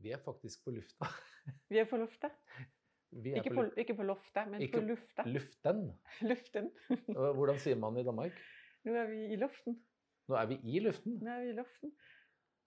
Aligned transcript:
Vi 0.00 0.12
er 0.14 0.20
faktisk 0.24 0.64
på 0.64 0.72
lufta. 0.74 1.08
Vi 1.70 1.78
er 1.78 1.88
på 1.90 1.98
lufta. 2.00 2.30
Vi 3.10 3.32
er 3.32 3.42
Ikke 3.42 3.54
på, 3.54 3.64
lu- 3.66 3.74
ikke 3.76 3.94
på 3.98 4.06
loftet, 4.06 4.48
men 4.50 4.62
på 4.72 4.80
lufta. 4.86 5.24
luften. 5.26 5.80
Luften. 6.30 6.70
Hvordan 7.36 7.58
sier 7.58 7.76
man 7.76 7.96
det 7.96 8.04
i 8.04 8.06
Danmark? 8.06 8.38
Nå 8.86 8.94
er 8.96 9.10
vi 9.10 9.24
i 9.34 9.36
luften. 9.40 9.76
Nå 10.30 10.38
er 10.38 10.46
vi 10.46 10.60
i 10.62 10.80
luften. 10.80 11.18
Nå 11.18 11.32
er 11.32 11.42
vi 11.42 11.50
i 11.50 11.56
luften. 11.58 11.92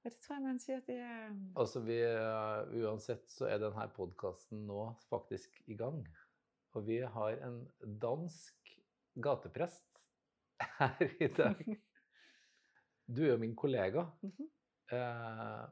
Det 0.03 0.11
tror 0.19 0.35
jeg 0.35 0.43
man 0.43 0.59
sier 0.59 0.81
at 0.81 0.89
det 0.89 0.97
er 0.99 1.29
Altså 1.55 1.79
vi, 1.85 1.95
eh, 2.03 2.73
Uansett 2.83 3.23
så 3.31 3.47
er 3.47 3.61
denne 3.63 3.85
podkasten 3.95 4.65
nå 4.67 4.89
faktisk 5.07 5.61
i 5.71 5.77
gang. 5.79 6.01
Og 6.75 6.83
vi 6.89 6.99
har 7.15 7.39
en 7.47 7.61
dansk 8.03 8.73
gateprest 9.23 10.01
her 10.79 11.07
i 11.23 11.29
dag. 11.37 11.63
Du 13.07 13.23
er 13.23 13.31
jo 13.31 13.37
min 13.37 13.55
kollega 13.55 14.03
mm 14.21 14.31
-hmm. 14.31 14.49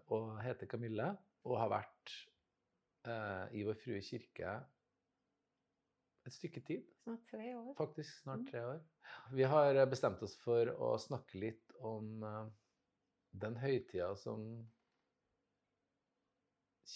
og 0.07 0.41
heter 0.43 0.67
Camille 0.67 1.17
og 1.43 1.57
har 1.59 1.69
vært 1.73 2.13
eh, 3.07 3.45
i 3.57 3.63
Vår 3.66 3.77
Frue 3.81 4.02
kirke 4.05 4.53
et 6.25 6.33
stykke 6.35 6.61
tid. 6.61 6.83
snart 7.03 7.23
tre 7.31 7.55
år. 7.57 7.73
Faktisk 7.77 8.20
snart 8.21 8.39
Mm. 8.43 8.47
tre 8.52 8.61
år. 8.66 8.81
Vi 9.33 9.43
har 9.43 9.75
eh, 9.75 9.89
bestemt 9.89 10.21
oss 10.23 10.35
for 10.38 10.66
å 10.69 10.91
snakke 11.02 11.39
litt 11.39 11.71
om 11.80 12.23
eh, 12.23 12.49
den 13.41 13.55
høytida 13.57 14.11
som 14.16 14.69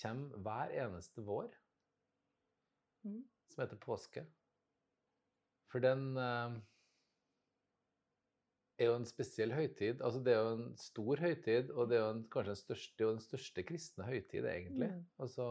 kommer 0.02 0.38
hver 0.44 0.74
eneste 0.86 1.22
vår, 1.26 1.50
Mm. 3.06 3.24
som 3.50 3.62
heter 3.64 3.78
påske. 3.78 4.26
For 5.72 5.80
den 5.80 6.18
eh, 6.18 6.56
er 8.78 8.90
jo 8.90 8.96
en 9.00 9.08
spesiell 9.08 9.54
høytid. 9.56 10.02
Altså 10.04 10.20
det 10.24 10.34
er 10.34 10.42
jo 10.44 10.58
en 10.58 10.68
stor 10.80 11.22
høytid, 11.24 11.72
og 11.72 11.90
det 11.90 11.98
er 11.98 12.04
jo 12.04 12.12
en, 12.18 12.26
kanskje 12.34 12.52
den 12.54 12.62
største, 12.62 13.00
den 13.06 13.24
største 13.24 13.64
kristne 13.68 14.08
høytid, 14.10 14.46
egentlig. 14.52 14.92
Mm. 14.92 15.06
Altså, 15.20 15.50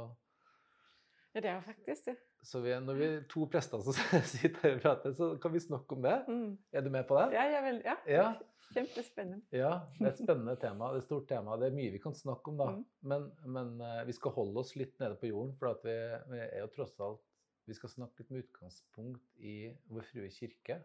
Ja, 1.34 1.40
det 1.40 1.50
er 1.50 1.54
jo 1.56 1.62
faktisk 1.66 2.04
det. 2.06 2.16
så 2.46 2.60
vi, 2.62 2.70
når 2.80 2.94
vi 2.94 3.04
er 3.04 3.22
to 3.28 3.46
prester 3.50 3.80
som 3.82 3.96
sitter 4.36 4.60
her 4.68 4.76
og 4.76 4.82
prater, 4.84 5.14
så 5.18 5.32
kan 5.42 5.52
vi 5.52 5.62
snakke 5.64 5.96
om 5.96 6.02
det. 6.04 6.18
Mm. 6.28 6.58
Er 6.72 6.84
du 6.84 6.90
med 6.94 7.04
på 7.08 7.16
det? 7.18 7.32
Ja, 7.34 7.46
jeg 7.56 7.62
vil, 7.64 7.80
ja. 7.84 7.96
Ja. 8.06 8.26
Kjempespennende. 8.74 9.42
Ja, 9.52 9.72
det 9.98 10.06
er 10.06 10.12
et 10.12 10.22
spennende 10.26 10.54
tema. 10.60 10.92
Det 10.92 11.00
er 11.00 11.02
et 11.02 11.08
stort 11.08 11.26
tema. 11.28 11.56
Det 11.60 11.68
er 11.68 11.74
mye 11.76 11.90
vi 11.92 11.98
kan 12.02 12.14
snakke 12.14 12.52
om, 12.52 12.60
da. 12.60 12.68
Mm. 12.76 12.84
Men, 13.10 13.26
men 13.56 13.72
eh, 13.82 14.02
vi 14.06 14.14
skal 14.16 14.34
holde 14.36 14.62
oss 14.62 14.76
litt 14.78 14.94
nede 15.02 15.18
på 15.20 15.28
jorden, 15.32 15.52
for 15.58 15.72
at 15.74 15.82
vi, 15.86 15.96
vi 16.30 16.40
er 16.44 16.60
jo 16.62 16.70
tross 16.76 16.94
alt 17.02 17.22
Vi 17.66 17.74
skal 17.74 17.88
snakke 17.88 18.20
litt 18.20 18.30
med 18.30 18.44
utgangspunkt 18.44 19.38
i 19.40 19.72
Vår 19.88 20.04
Frue 20.10 20.30
kirke 20.30 20.82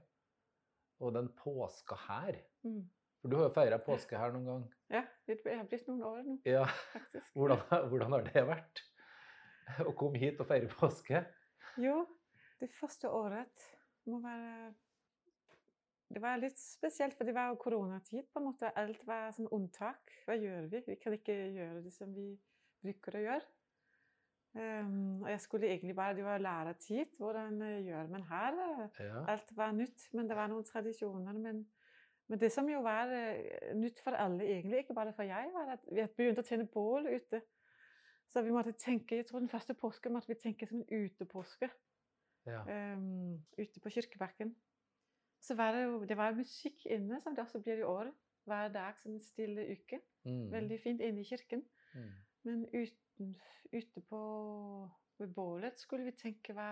og 0.99 1.13
den 1.15 1.29
påska 1.39 1.95
her. 2.07 2.37
Mm. 2.67 2.81
For 3.21 3.31
du 3.31 3.35
har 3.39 3.49
jo 3.49 3.53
feira 3.55 3.77
påske 3.83 4.17
her 4.19 4.31
noen 4.35 4.45
gang. 4.47 4.67
Ja, 4.95 5.01
det 5.27 5.39
har 5.45 5.65
blitt 5.67 5.87
noen 5.89 6.03
år 6.07 6.21
nå, 6.25 6.37
Ja, 6.47 6.65
faktisk. 6.93 7.33
hvordan, 7.35 7.63
hvordan 7.91 8.15
har 8.15 8.23
det 8.29 8.43
vært? 8.47 8.83
Å 9.85 9.91
komme 9.95 10.17
hit 10.21 10.39
og 10.41 10.47
feire 10.49 10.69
påske? 10.71 11.19
Jo, 11.77 12.01
det 12.59 12.71
første 12.79 13.11
året 13.13 13.65
må 14.09 14.17
være 14.23 14.73
Det 16.09 16.21
var 16.23 16.39
litt 16.41 16.57
spesielt, 16.57 17.13
for 17.13 17.23
det 17.27 17.35
var 17.35 17.53
koronatid. 17.61 18.25
på 18.33 18.39
en 18.39 18.45
måte. 18.47 18.71
Alt 18.75 19.03
var 19.05 19.29
sånn 19.35 19.47
unntak. 19.53 20.09
Hva 20.25 20.33
gjør 20.39 20.65
vi? 20.71 20.79
Vi 20.87 20.95
kan 20.97 21.13
ikke 21.13 21.35
gjøre 21.53 21.83
det 21.85 21.91
som 21.93 22.09
vi 22.15 22.31
bruker 22.81 23.19
å 23.19 23.21
gjøre. 23.27 23.45
Ehm, 24.59 25.21
og 25.21 25.29
jeg 25.29 25.41
skulle 25.41 25.67
egentlig 25.67 25.95
bare 25.95 26.15
Det 26.15 26.23
var 26.23 26.37
læretid. 26.37 27.05
Hvordan 27.17 27.61
eh, 27.61 27.85
gjør 27.85 28.07
man 28.07 28.23
her? 28.23 28.89
Ja. 28.99 29.25
Alt 29.31 29.57
var 29.57 29.71
nytt, 29.71 30.13
men 30.13 30.29
det 30.29 30.35
var 30.35 30.47
noen 30.47 30.63
tradisjoner. 30.63 31.33
Men, 31.33 31.67
men 32.27 32.39
det 32.39 32.51
som 32.51 32.69
jo 32.69 32.81
var 32.81 33.11
eh, 33.13 33.75
nytt 33.75 33.99
for 34.03 34.11
alle, 34.11 34.43
egentlig, 34.43 34.77
ikke 34.77 34.93
bare 34.93 35.13
for 35.13 35.23
jeg, 35.23 35.49
var 35.53 35.73
at 35.77 35.85
vi 35.91 36.07
begynte 36.17 36.43
å 36.43 36.49
tenne 36.49 36.67
bål 36.67 37.07
ute. 37.07 37.41
Så 38.29 38.41
vi 38.45 38.53
måtte 38.53 38.75
tenke, 38.77 39.15
jeg 39.15 39.25
tror 39.25 39.39
den 39.39 39.49
første 39.49 39.73
påsken 39.73 40.13
måtte 40.13 40.29
vi 40.29 40.37
tenke 40.37 40.67
som 40.67 40.81
en 40.81 41.05
utepåske. 41.05 41.69
ja. 42.45 42.63
Um, 42.93 43.41
ute 43.57 43.79
på 43.79 43.89
Kirkebakken. 43.89 44.55
Så 45.41 45.55
var 45.55 45.71
det 45.71 45.83
jo 45.83 46.03
det 46.05 46.17
var 46.17 46.35
musikk 46.35 46.85
inne, 46.85 47.21
som 47.21 47.35
det 47.35 47.43
også 47.43 47.61
blir 47.63 47.79
i 47.79 47.87
år. 47.87 48.11
Hver 48.43 48.67
dag 48.73 48.97
som 48.97 49.13
en 49.13 49.21
stille 49.21 49.65
uke. 49.71 49.99
Mm. 50.23 50.51
Veldig 50.51 50.79
fint 50.83 51.01
inne 51.01 51.21
i 51.21 51.23
kirken. 51.23 51.63
Mm. 51.93 52.11
Men 52.43 52.65
uten, 52.73 53.08
ute 53.71 54.03
på 54.09 54.19
ved 55.19 55.33
bålet 55.35 55.79
skulle 55.79 56.07
vi 56.07 56.15
tenke 56.15 56.55
hva, 56.55 56.69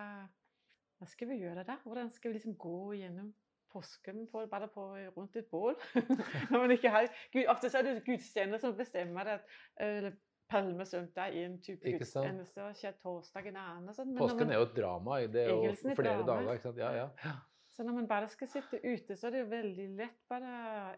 hva 0.98 1.10
skal 1.10 1.32
vi 1.32 1.42
gjøre 1.42 1.66
da? 1.68 1.78
Hvordan 1.84 2.14
skal 2.16 2.32
vi 2.32 2.40
liksom 2.40 2.56
gå 2.60 2.94
gjennom 3.02 3.34
påsken 3.74 4.24
på, 4.32 4.46
bare 4.52 4.70
på, 4.72 4.86
rundt 5.18 5.36
et 5.36 5.50
bål? 5.52 5.76
Når 6.52 6.64
man 6.64 6.72
ikke 6.78 6.94
har, 6.94 7.10
ofte 7.52 7.70
så 7.70 7.82
er 7.82 7.90
det 7.90 8.06
gudstjenester 8.08 8.64
som 8.64 8.78
bestemmer 8.78 9.28
det. 9.28 9.38
Eller 9.84 10.16
palmesøndag 10.48 11.36
i 11.36 11.44
en 11.44 11.58
type 11.60 11.92
gudstjeneste, 11.92 12.64
og 12.64 12.76
skjærtorsdag 12.80 13.50
en 13.52 13.60
annen. 13.60 13.94
Sånn. 13.96 14.16
Påsken 14.16 14.46
man- 14.48 14.56
er 14.56 14.62
jo 14.62 14.68
et 14.70 14.78
drama. 14.78 15.20
Det 15.28 15.44
er 15.44 15.50
jo 15.52 15.60
er 15.68 15.76
flere 16.00 16.24
drama. 16.24 16.30
dager. 16.30 16.54
ikke 16.54 16.68
sant? 16.70 16.80
Ja, 16.80 16.94
ja. 16.96 17.10
ja. 17.26 17.34
Så 17.76 17.84
når 17.84 18.00
man 18.00 18.08
bare 18.08 18.30
skal 18.32 18.48
sitte 18.48 18.80
ute, 18.80 19.16
så 19.16 19.28
er 19.28 19.36
det 19.36 19.44
jo 19.44 19.50
veldig 19.52 19.90
lett 20.00 20.22
bare 20.30 20.96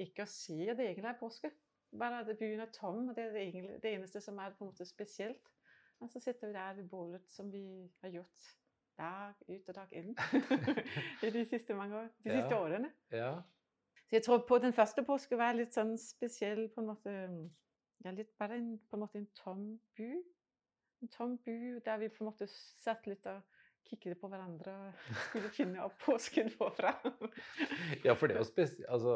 ikke 0.00 0.22
å 0.22 0.30
si 0.30 0.68
at 0.68 0.76
det 0.78 0.90
egentlig 0.90 1.10
er 1.10 1.18
påske. 1.18 1.50
Bare 1.98 2.20
at 2.22 2.38
byen 2.38 2.60
er 2.60 2.70
tom, 2.72 3.08
og 3.08 3.16
det 3.16 3.24
er 3.24 3.32
det, 3.82 3.94
eneste 3.94 4.20
som 4.22 4.38
er 4.38 4.50
på 4.54 4.64
en 4.64 4.70
måte 4.70 4.84
spesielt. 4.86 5.48
Og 6.00 6.08
så 6.10 6.20
sitter 6.20 6.46
vi 6.48 6.52
der 6.54 6.74
ved 6.74 6.88
bålet, 6.88 7.24
som 7.28 7.50
vi 7.52 7.90
har 8.02 8.10
gjort 8.14 8.50
dag 8.98 9.34
ut 9.48 9.68
og 9.68 9.74
dag 9.74 9.92
inn 9.92 10.14
i 11.26 11.30
de 11.34 11.44
siste 11.48 11.74
mange 11.74 11.96
år, 11.96 12.08
de 12.24 12.30
Ja. 12.30 12.40
siste 12.40 12.56
årene. 12.56 12.92
ja. 13.12 13.32
Så 14.10 14.16
jeg 14.16 14.22
tror 14.26 14.38
på 14.48 14.58
den 14.58 14.72
første 14.72 15.04
påske 15.06 15.36
var 15.38 15.52
litt 15.54 15.74
sånn 15.74 15.92
spesiell 15.98 16.64
på 16.74 16.80
en 16.82 16.86
måte 16.88 17.12
ja, 18.04 18.10
litt 18.10 18.32
Bare 18.38 18.56
en, 18.58 18.72
på 18.90 18.96
en 18.96 19.00
måte 19.04 19.18
en 19.20 19.26
tom 19.38 19.60
by. 19.96 20.08
En 21.02 21.08
tom 21.14 21.36
by 21.44 21.78
der 21.84 21.98
vi 22.02 22.08
på 22.08 22.24
en 22.24 22.30
måte 22.32 22.48
satt 22.50 23.06
litt 23.06 23.26
og 23.30 23.42
kikket 23.86 24.18
på 24.20 24.28
hverandre 24.32 24.74
og 24.88 25.12
skulle 25.28 25.52
finne 25.54 25.84
opp 25.84 25.94
påsken 26.02 26.50
forfra. 26.50 26.90
Ja, 28.04 28.14
for 28.14 28.26
det 28.26 28.34
er 28.36 28.42
jo 28.42 28.48
spesielt 28.50 28.88
Altså, 28.90 29.14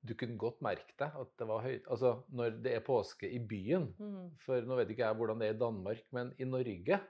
du 0.00 0.14
kunne 0.16 0.38
godt 0.40 0.62
merke 0.64 0.94
deg 0.98 1.16
at 1.20 1.32
det 1.38 1.46
var 1.48 1.64
høyt 1.64 1.88
Altså, 1.92 2.14
når 2.32 2.54
det 2.64 2.72
er 2.76 2.84
påske 2.84 3.28
i 3.28 3.38
byen 3.38 3.90
Mm. 4.00 4.30
For 4.40 4.64
nå 4.64 4.78
vet 4.78 4.92
ikke 4.92 5.04
jeg 5.04 5.18
hvordan 5.18 5.40
det 5.42 5.48
er 5.50 5.54
i 5.54 5.60
Danmark, 5.60 6.04
men 6.16 6.32
i 6.38 6.46
Norge 6.48 7.00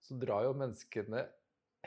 så 0.00 0.16
drar 0.20 0.46
jo 0.46 0.54
menneskene 0.56 1.24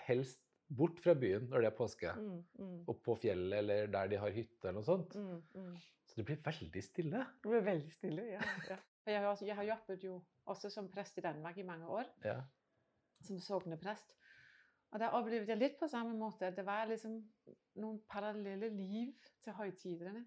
helst 0.05 0.41
bort 0.71 0.99
fra 1.03 1.15
byen 1.17 1.47
når 1.49 1.63
det 1.63 1.69
er 1.71 1.75
påske. 1.75 2.11
Mm, 2.15 2.43
mm, 2.59 2.77
Opp 2.91 3.01
på 3.05 3.15
fjellet 3.23 3.57
eller 3.59 3.91
der 3.91 4.11
de 4.11 4.19
har 4.21 4.35
hytte 4.35 4.67
eller 4.67 4.79
noe 4.79 4.87
sånt. 4.87 5.15
mm, 5.15 5.41
mm. 5.55 5.75
Så 6.11 6.19
det 6.19 6.25
blir 6.27 6.41
veldig 6.43 6.83
stille. 6.83 7.25
Det 7.43 7.51
blir 7.51 7.63
veldig 7.63 7.93
stille, 7.93 8.25
ja. 8.33 8.41
ja. 8.67 8.77
Jeg, 9.07 9.21
har 9.23 9.43
jeg 9.47 9.55
har 9.55 9.67
jobbet 9.69 10.03
jo 10.03 10.17
også 10.51 10.69
som 10.69 10.89
prest 10.91 11.17
i 11.17 11.23
Danmark 11.23 11.57
i 11.57 11.65
mange 11.65 11.87
år. 11.87 12.09
Ja. 12.25 12.41
som 13.21 13.39
sogneprest. 13.39 14.15
Og 14.91 14.99
da 14.99 15.11
opplevde 15.15 15.53
jeg 15.53 15.59
litt 15.59 15.77
på 15.79 15.87
samme 15.87 16.13
måte 16.19 16.49
at 16.49 16.57
det 16.57 16.65
var 16.67 16.89
liksom 16.89 17.15
noen 17.79 17.99
parallelle 18.11 18.67
liv 18.75 19.13
til 19.43 19.55
høytidene. 19.55 20.25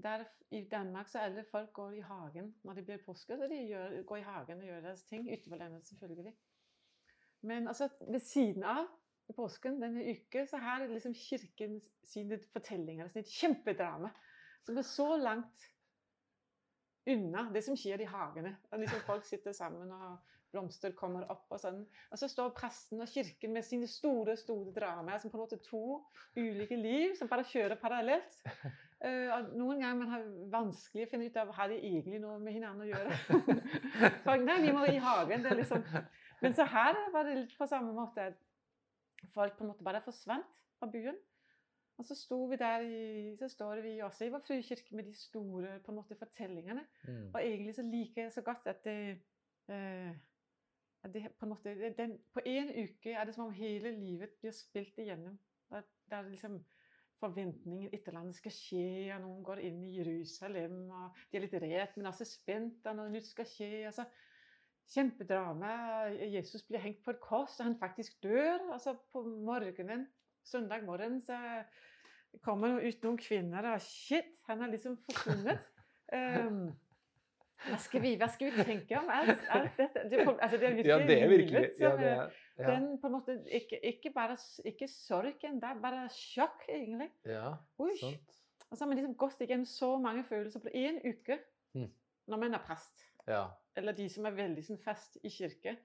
Der 0.00 0.24
I 0.56 0.62
Danmark 0.70 1.10
så 1.10 1.20
alle 1.26 1.44
folk 1.44 1.72
går 1.76 1.98
i 1.98 2.04
hagen 2.06 2.54
når 2.64 2.78
det 2.78 2.84
blir 2.86 3.02
påske. 3.04 3.36
så 3.36 3.48
de 3.50 3.58
gjør, 3.68 3.98
går 4.08 4.22
i 4.22 4.28
hagen 4.28 4.62
og 4.62 4.70
gjør 4.70 4.86
deres 4.86 5.04
ting. 5.04 5.28
Ute 5.28 5.50
på 5.50 5.56
landet, 5.60 5.86
selvfølgelig. 5.86 6.32
Men 7.40 7.68
altså, 7.68 7.88
ved 8.08 8.20
siden 8.20 8.64
av 8.64 8.86
påsken 9.36 9.78
denne 9.82 10.04
uke, 10.10 10.46
så 10.46 10.58
har 10.58 10.86
liksom 10.86 11.14
kirken 11.14 11.80
sine 12.04 12.38
fortellinger. 12.52 13.12
Et 13.14 13.28
kjempedrama 13.28 14.10
som 14.64 14.78
er 14.78 14.86
så 14.86 15.16
langt 15.20 15.68
unna 17.10 17.46
det 17.52 17.62
som 17.64 17.76
skjer 17.78 18.00
i 18.04 18.08
hagene. 18.08 18.56
Og 18.70 18.82
liksom 18.82 19.04
Folk 19.06 19.28
sitter 19.28 19.52
sammen, 19.52 19.92
og 19.92 20.18
blomster 20.52 20.94
kommer 20.98 21.26
opp. 21.32 21.46
Og 21.54 21.60
sånn. 21.62 21.80
Og 22.10 22.20
så 22.20 22.28
står 22.30 22.52
presten 22.56 23.02
og 23.02 23.10
kirken 23.10 23.54
med 23.56 23.66
sine 23.66 23.88
store 23.90 24.36
store 24.40 24.74
dramaer, 24.76 25.22
som 25.22 25.32
på 25.32 25.38
en 25.38 25.44
måte 25.44 25.60
to 25.64 26.00
ulike 26.36 26.78
liv 26.78 27.16
som 27.18 27.30
bare 27.30 27.48
kjører 27.50 27.80
parallelt. 27.80 28.40
Uh, 29.00 29.30
Noen 29.56 29.78
ganger 29.80 29.96
man 29.96 30.10
har 30.12 30.24
vanskelig 30.52 31.06
å 31.06 31.08
finne 31.08 31.30
ut 31.30 31.36
av 31.40 31.54
har 31.56 31.70
de 31.72 31.78
egentlig 31.78 32.18
noe 32.20 32.34
med 32.36 32.52
hverandre 32.52 32.84
å 32.84 32.90
gjøre. 32.90 33.14
For, 34.26 34.42
nei, 34.44 34.58
vi 34.60 34.74
må 34.76 34.82
i 34.90 34.98
hagen. 35.00 35.40
Det 35.40 35.54
er 35.54 35.56
liksom. 35.62 35.86
Men 36.42 36.56
så 36.58 36.66
her 36.68 36.98
var 37.14 37.24
det 37.24 37.38
litt 37.38 37.54
på 37.56 37.68
samme 37.70 37.94
måte 37.96 38.26
folk 39.32 39.56
på 39.56 39.64
en 39.64 39.72
måte 39.72 39.86
bare 39.86 40.02
forsvant 40.04 40.60
fra 40.76 40.90
byen. 40.92 41.16
Og 42.00 42.06
så 42.08 42.16
sto 42.16 42.38
vi 42.48 42.56
der 42.56 42.84
i, 42.84 43.36
så 43.36 43.48
står 43.48 43.82
vi 43.84 43.98
også 44.00 44.24
i 44.24 44.30
vår 44.32 44.40
frukirke 44.46 44.96
med 44.96 45.04
de 45.04 45.14
store 45.16 45.74
på 45.84 45.92
en 45.92 45.98
måte, 45.98 46.16
fortellingene. 46.16 46.84
Mm. 47.04 47.26
Og 47.34 47.40
egentlig 47.42 47.74
så 47.76 47.84
liker 47.84 48.22
jeg 48.22 48.32
så 48.32 48.44
godt 48.46 48.70
at 48.72 48.84
det, 48.84 49.18
eh, 49.68 50.14
det 51.08 51.32
på 51.38 51.46
en 51.46 51.52
måte 51.54 51.74
det- 51.74 51.96
den, 51.96 52.18
På 52.34 52.40
en 52.44 52.68
uke 52.68 53.12
er 53.12 53.24
det 53.24 53.34
som 53.34 53.46
om 53.46 53.52
hele 53.52 53.90
livet 53.90 54.30
blir 54.40 54.52
spilt 54.52 54.98
igjennom. 54.98 55.38
Der, 55.70 55.82
der 56.10 56.28
liksom 56.28 56.64
forventningen 57.20 57.90
etter 57.92 58.12
landet 58.12 58.36
skal 58.36 58.52
skje, 58.54 59.14
og 59.14 59.20
noen 59.20 59.44
går 59.44 59.60
inn 59.68 59.84
i 59.84 59.96
Jerusalem, 59.98 60.90
og 60.90 61.16
de 61.30 61.36
er 61.36 61.44
litt 61.44 61.54
redd, 61.54 61.96
men 61.96 62.06
også 62.06 62.24
spent, 62.24 62.86
og 62.86 62.96
noe 62.96 63.12
nytt 63.12 63.26
skal 63.26 63.48
skje. 63.48 63.86
altså 63.86 64.04
Kjempedrama. 64.90 65.74
Jesus 66.32 66.64
blir 66.66 66.82
hengt 66.82 67.04
på 67.04 67.10
et 67.10 67.20
kors, 67.20 67.60
og 67.60 67.68
han 67.68 67.78
faktisk 67.78 68.22
dør. 68.22 68.72
altså 68.72 68.96
på 69.12 69.22
morgenen, 69.22 70.08
søndag 70.44 70.84
morgen 70.84 71.20
så 71.20 71.64
kommer 72.42 72.80
det 72.80 72.88
ut 72.88 73.04
noen 73.04 73.18
kvinner, 73.18 73.72
og 73.74 73.80
shit, 73.84 74.32
han 74.48 74.62
er 74.62 74.72
liksom 74.72 74.96
forsvunnet. 75.04 75.60
Um, 76.12 76.70
Hva 77.68 77.76
skal 77.78 78.00
vi, 78.02 78.14
hva 78.16 78.26
skal 78.32 78.50
vi 78.54 78.64
tenke 78.64 78.96
om 78.98 79.08
alt, 79.12 79.42
alt 79.52 79.76
dette? 79.76 80.02
Det, 80.10 80.20
er 80.20 80.30
altså, 80.40 80.56
det 80.56 80.66
er 80.68 80.74
virkelig, 80.74 80.88
Ja, 80.90 80.98
det 81.06 81.16
er 81.22 81.28
virkelig 81.28 81.52
livet 81.60 81.80
ja, 81.80 81.90
det 81.96 82.06
er- 82.06 82.22
er, 82.22 82.30
ja. 82.58 82.66
Den 82.70 82.86
på 83.00 83.06
en 83.06 83.12
måte, 83.12 83.36
ikke, 83.52 83.78
ikke 83.84 84.12
bare 84.14 84.36
ikke 84.64 84.88
sorgen, 84.88 85.60
det 85.60 85.68
er 85.68 85.80
bare 85.82 86.08
sjokk, 86.14 86.64
egentlig. 86.68 87.10
ja, 87.26 87.54
Ui. 87.78 87.90
sant. 88.00 88.36
Og 88.70 88.76
så 88.78 88.84
har 88.84 88.88
man 88.88 88.96
liksom 88.98 89.14
gått 89.18 89.40
igjennom 89.40 89.66
så 89.66 89.98
mange 90.00 90.24
følelser 90.24 90.60
på 90.60 90.68
én 90.74 91.00
uke 91.04 91.38
Mm. 91.74 91.90
når 92.26 92.36
man 92.38 92.54
er 92.54 92.58
prest. 92.66 93.04
Ja. 93.28 93.44
Eller 93.76 93.92
de 93.92 94.08
som 94.08 94.24
er 94.26 94.30
veldig 94.30 94.64
sånn 94.64 94.78
fast 94.82 95.18
i 95.24 95.28
kirke. 95.28 95.76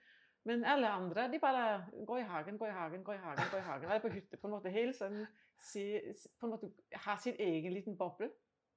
Men 0.46 0.64
alle 0.66 0.88
andre 0.88 1.28
de 1.32 1.40
bare 1.40 1.86
går 2.06 2.20
i 2.20 2.24
hagen, 2.30 2.58
går 2.58 2.68
i 2.68 2.72
hagen, 2.72 3.04
går 3.04 3.14
i 3.14 3.18
hagen. 3.18 3.46
går 3.52 3.58
i 3.60 3.62
hagen, 3.62 3.86
Eller 3.90 4.00
på 4.00 4.10
hytte. 4.14 4.38
på 4.38 4.48
en 4.48 4.52
måte 4.54 4.70
Helt 4.72 4.96
sånn 4.96 5.28
si, 5.60 6.00
Har 6.94 7.18
sin 7.18 7.36
egen 7.40 7.74
liten 7.74 7.96
boble. 7.98 8.30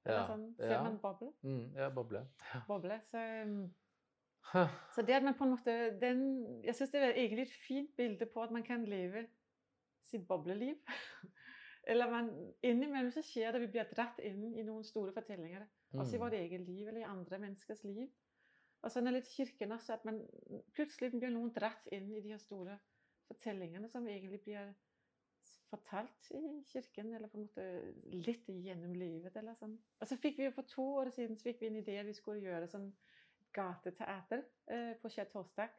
Ja. 0.07 0.25
sånn, 0.27 0.45
ser 0.57 0.71
ja. 0.71 0.83
man 0.83 0.97
boble? 1.03 1.33
Mm, 1.43 1.75
ja, 1.75 1.89
boble. 1.93 2.21
boble. 2.67 3.01
Så, 3.11 3.17
um, 3.43 3.73
så 4.95 5.03
det 5.05 5.17
at 5.19 5.23
man 5.23 5.35
på 5.37 5.43
en 5.45 5.51
måte 5.51 5.73
den, 6.01 6.21
Jeg 6.63 6.75
syns 6.75 6.91
det 6.91 7.01
er 7.03 7.11
egentlig 7.13 7.47
et 7.49 7.57
fint 7.67 7.91
bilde 7.97 8.25
på 8.25 8.41
at 8.43 8.51
man 8.55 8.63
kan 8.63 8.85
leve 8.85 9.27
sitt 10.07 10.27
bobleliv. 10.27 10.79
Eller 11.89 12.09
man, 12.11 12.29
innimellom 12.63 13.11
så 13.11 13.21
skjer 13.25 13.51
det 13.55 13.61
vi 13.61 13.71
blir 13.73 13.87
dratt 13.91 14.19
inn 14.25 14.53
i 14.57 14.63
noen 14.63 14.83
store 14.85 15.13
fortellinger. 15.15 15.67
Også 15.97 16.15
i 16.15 16.17
Mm. 16.19 16.23
vårt 16.23 16.33
eget 16.37 16.61
liv 16.61 16.87
eller 16.87 17.01
i 17.01 17.07
andre 17.07 17.39
menneskers 17.39 17.83
liv. 17.83 18.09
Og 18.83 18.91
sånn 18.91 19.07
er 19.07 19.15
litt 19.17 19.27
kirken 19.27 19.71
også, 19.75 19.93
at 19.93 20.05
man 20.05 20.19
plutselig 20.75 21.11
blir 21.11 21.31
noen 21.33 21.51
dratt 21.55 21.87
inn 21.91 22.11
i 22.13 22.21
de 22.21 22.29
her 22.29 22.37
store 22.39 22.77
fortellingene 23.27 23.89
som 23.89 24.07
egentlig 24.07 24.41
blir 24.43 24.73
fortalt 25.69 26.29
i 26.35 26.41
kirken, 26.69 27.13
eller 27.15 27.31
på 27.31 27.39
en 27.39 27.45
måte 27.47 27.65
litt 28.13 28.49
gjennom 28.49 28.93
livet. 28.97 29.35
eller 29.37 29.57
sånn. 29.59 29.75
Og 29.99 30.09
så 30.09 30.17
fikk 30.17 30.39
vi 30.39 30.47
jo 30.47 30.55
for 30.55 30.69
to 30.69 30.85
år 31.03 31.11
siden 31.15 31.37
så 31.37 31.49
fikk 31.49 31.61
vi 31.61 31.69
en 31.69 31.81
idé 31.81 31.99
vi 32.07 32.15
skulle 32.17 32.43
gjøre 32.45 32.71
sånn 32.71 32.89
gateteater 33.55 34.43
eh, 34.69 34.93
på 35.01 35.09
skjærtorsdag 35.09 35.69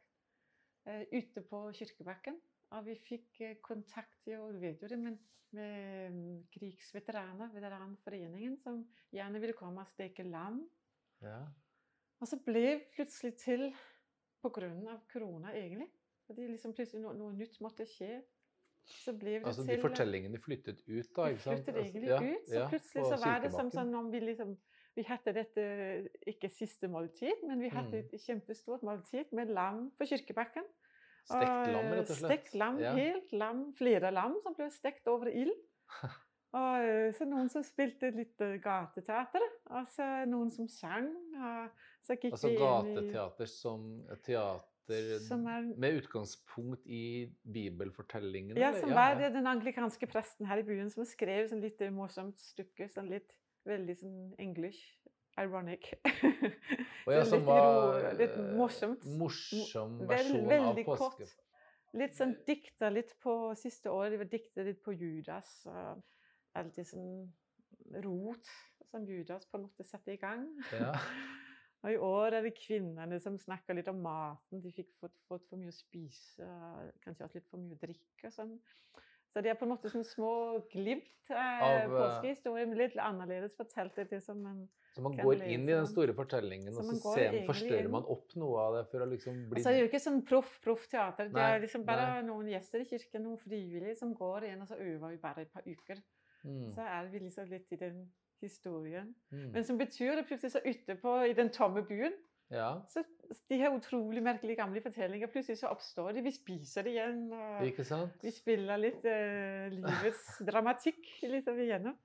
eh, 0.87 1.03
ute 1.11 1.43
på 1.47 1.63
Kirkebakken. 1.77 2.39
Og 2.71 2.87
vi 2.87 2.95
fikk 3.03 3.41
eh, 3.43 3.57
kontakt, 3.63 4.19
jo, 4.27 4.47
vet 4.59 4.83
jo 4.83 4.91
det, 4.91 4.99
men 4.99 5.19
med 5.51 6.11
um, 6.11 6.43
krigsveteraner, 6.53 7.49
veteranforeningen, 7.51 8.57
som 8.63 8.85
gjerne 9.11 9.39
ville 9.43 9.55
komme 9.57 9.83
og 9.83 9.89
steke 9.91 10.23
lam. 10.23 10.61
Ja. 11.19 11.41
Og 12.21 12.29
så 12.29 12.39
ble 12.45 12.85
plutselig 12.95 13.33
til 13.41 13.65
på 14.41 14.51
grunn 14.53 14.85
av 14.89 15.03
korona, 15.11 15.51
egentlig. 15.57 15.89
Fordi 16.27 16.47
liksom 16.53 16.75
plutselig 16.77 17.03
noe, 17.03 17.17
noe 17.17 17.35
nytt 17.35 17.59
måtte 17.63 17.87
skje. 17.89 18.21
Så 18.85 19.13
blir 19.13 19.39
det 19.39 19.45
Altså, 19.47 19.63
til 19.65 19.75
de 19.77 19.81
fortellingene 19.81 20.39
flyttet 20.41 20.81
ut, 20.87 21.09
da? 21.15 21.25
de 21.25 21.31
ikke 21.35 21.43
sant? 21.43 21.63
flyttet 21.63 21.75
Altså, 21.75 21.91
egentlig 21.91 22.09
ja, 22.09 22.19
ut. 22.21 22.47
Så 22.47 22.53
ja, 22.55 22.67
plutselig 22.69 23.03
så 23.05 23.17
var 23.25 23.39
det 23.41 23.51
som 23.51 23.69
sånn 23.71 23.95
om 23.95 24.11
vi 24.11 24.19
liksom 24.19 24.57
Vi 24.95 25.03
hadde 25.07 25.33
dette 25.33 25.63
ikke 26.27 26.49
siste 26.51 26.87
måltid, 26.91 27.45
men 27.47 27.61
vi 27.61 27.69
hadde 27.69 28.01
Mm. 28.01 28.09
et 28.13 28.21
kjempestort 28.25 28.81
måltid 28.83 29.31
med 29.31 29.47
lam 29.49 29.89
på 29.97 30.05
Kirkebakken. 30.09 30.65
Stekt 31.23 31.71
lam, 31.71 31.85
rett 31.93 32.09
og 32.09 32.17
slett. 32.17 32.31
Stekt 32.41 32.55
lam, 32.55 32.79
Ja. 32.79 32.91
helt 32.95 33.31
lam, 33.31 33.73
flere 33.73 34.11
lam 34.11 34.35
som 34.43 34.53
ble 34.53 34.67
stekt 34.69 35.07
over 35.07 35.27
ild. 35.31 35.53
Og 36.53 36.83
eh, 36.83 37.13
så 37.15 37.23
noen 37.23 37.47
som 37.49 37.63
spilte 37.63 38.09
litt 38.11 38.41
eh, 38.41 38.57
gateteater, 38.59 39.39
og 39.69 39.87
så 39.87 40.25
noen 40.27 40.51
som 40.51 40.67
sang. 40.67 41.07
Og 41.31 41.69
så 42.03 42.17
gikk 42.19 42.33
Altså 42.33 42.49
inn 42.49 42.57
i 42.57 42.59
gateteater 42.59 43.45
som 43.47 43.85
teater 44.21 44.67
Som 45.25 45.45
er 45.49 45.67
med 45.79 45.99
utgangspunkt 46.01 46.85
i 46.85 47.27
bibelfortellingen? 47.53 48.57
Ja, 48.59 48.73
som 48.79 48.91
var 48.95 49.15
det 49.19 49.31
den 49.33 49.47
anglikanske 49.47 50.07
presten 50.11 50.45
her 50.49 50.61
i 50.61 50.65
byen 50.67 50.89
som 50.93 51.05
skrev 51.07 51.47
sånn 51.51 51.61
litt 51.63 51.79
morsomt 51.95 52.39
stykke. 52.39 52.89
Sånn 52.93 53.09
litt 53.11 53.33
veldig 53.69 53.95
sånn 54.01 54.17
English. 54.41 54.81
Ironic. 55.39 55.93
Og 57.07 57.13
ja, 57.15 57.21
som 57.25 57.39
litt 57.39 57.47
var 57.47 57.63
ro- 58.03 58.09
litt 58.19 58.33
eh, 58.35 58.49
morsomt. 58.57 59.05
Morsom 59.17 59.93
versjon 60.09 60.47
veldig 60.49 60.83
av 60.83 60.89
påske. 60.91 61.27
kort. 61.27 61.37
Litt 61.97 62.15
sånn 62.15 62.33
dikta 62.47 62.89
litt 62.91 63.13
på 63.23 63.35
siste 63.59 63.91
året. 63.91 64.13
De 64.15 64.19
var 64.21 64.29
dikta 64.31 64.65
litt 64.67 64.81
på 64.83 64.93
Judas. 64.95 65.53
Og 65.71 66.03
Alltid 66.59 66.87
sånn 66.89 67.13
rot 68.03 68.49
som 68.91 69.05
Judas 69.07 69.45
på 69.47 69.55
en 69.57 69.65
måte 69.69 69.85
satte 69.87 70.11
i 70.11 70.19
gang. 70.19 70.49
Ja. 70.75 70.91
Og 71.83 71.89
i 71.95 71.97
år 71.97 72.35
er 72.37 72.43
det 72.45 72.53
kvinnene 72.59 73.17
som 73.23 73.37
snakker 73.41 73.73
litt 73.77 73.87
om 73.89 74.01
maten. 74.05 74.61
De 74.61 74.69
fikk 74.75 74.91
fått, 75.01 75.15
fått 75.27 75.47
for 75.49 75.57
mye 75.57 75.71
å 75.73 75.73
spise, 75.73 76.45
kanskje 77.01 77.25
også 77.25 77.39
litt 77.39 77.47
for 77.49 77.57
mye 77.63 77.73
å 77.73 77.81
drikke. 77.81 78.27
og 78.29 78.35
Sånn. 78.35 78.59
Så 79.31 79.39
det 79.41 79.49
er 79.49 79.55
på 79.55 79.63
en 79.63 79.71
måte 79.71 79.87
sånn 79.89 80.03
små 80.03 80.29
glimt 80.69 81.31
av 81.31 81.63
Av, 81.63 81.77
eh, 81.79 81.87
påskehistorien, 81.87 82.73
litt 82.75 82.97
annerledes 82.99 83.55
fortalt. 83.55 83.95
Det 83.95 84.09
det 84.09 84.19
som 84.23 84.41
man 84.43 84.67
Så 84.93 85.01
man 85.01 85.15
går 85.15 85.37
lese 85.39 85.53
inn 85.55 85.63
i 85.69 85.71
den 85.71 85.87
store 85.87 86.13
fortellingen, 86.13 86.73
Så 86.73 86.79
og 86.83 86.85
så 86.99 87.13
ser, 87.15 87.37
forstørrer 87.47 87.85
inn. 87.85 87.91
man 87.91 88.03
opp 88.03 88.35
noe 88.35 88.57
av 88.59 88.73
det 88.75 88.91
for 88.91 88.99
å 88.99 89.07
liksom 89.09 89.47
bli 89.49 89.61
Altså, 89.61 89.69
det 89.71 89.77
er 89.77 89.85
jo 89.85 89.87
ikke 89.89 90.03
sånn 90.03 90.25
proff 90.27 90.59
proff 90.61 90.87
teater. 90.91 91.29
Det 91.31 91.41
er 91.47 91.61
liksom 91.61 91.85
bare 91.85 92.21
nei. 92.21 92.27
noen 92.27 92.47
gjester 92.51 92.81
i 92.81 92.89
kirken, 92.91 93.23
noen 93.23 93.39
frivillige, 93.39 93.95
som 93.97 94.13
går 94.13 94.43
inn 94.51 94.61
og 94.61 94.67
så 94.67 94.75
øver 94.75 95.09
vi 95.15 95.17
bare 95.17 95.41
et 95.41 95.53
par 95.53 95.63
uker. 95.65 96.03
mm, 96.43 96.75
Så 96.75 96.81
er 96.81 97.07
vi 97.07 97.19
liksom 97.19 97.49
litt 97.49 97.71
i 97.71 97.75
den 97.77 98.11
historien. 98.47 99.15
mm. 99.31 99.47
Men 99.53 99.65
som 99.67 99.79
betyr 99.79 100.15
det 100.15 100.27
plutselig 100.27 100.51
så 100.55 100.61
ytterpå 100.65 101.15
i 101.29 101.33
den 101.37 101.49
tomme 101.53 101.85
byen, 101.87 102.13
Ja, 102.51 102.81
så 102.91 103.03
de 103.49 103.57
her 103.61 103.71
utrolig 103.71 104.23
merkelige 104.23 104.59
gamle 104.59 104.81
fortellinger, 104.83 105.29
plutselig 105.31 105.61
så 105.61 105.69
oppstår 105.71 106.11
de. 106.11 106.23
Vi 106.25 106.33
spiser 106.35 106.83
det 106.83 106.91
igjen. 106.97 107.21
og? 107.31 107.61
Vi 108.23 108.31
spiller 108.35 108.81
litt 108.81 109.05
eh, 109.07 109.71
livets 109.71 110.25
dramatikk 110.49 111.07
liksom 111.23 111.61
igjennom. 111.63 111.95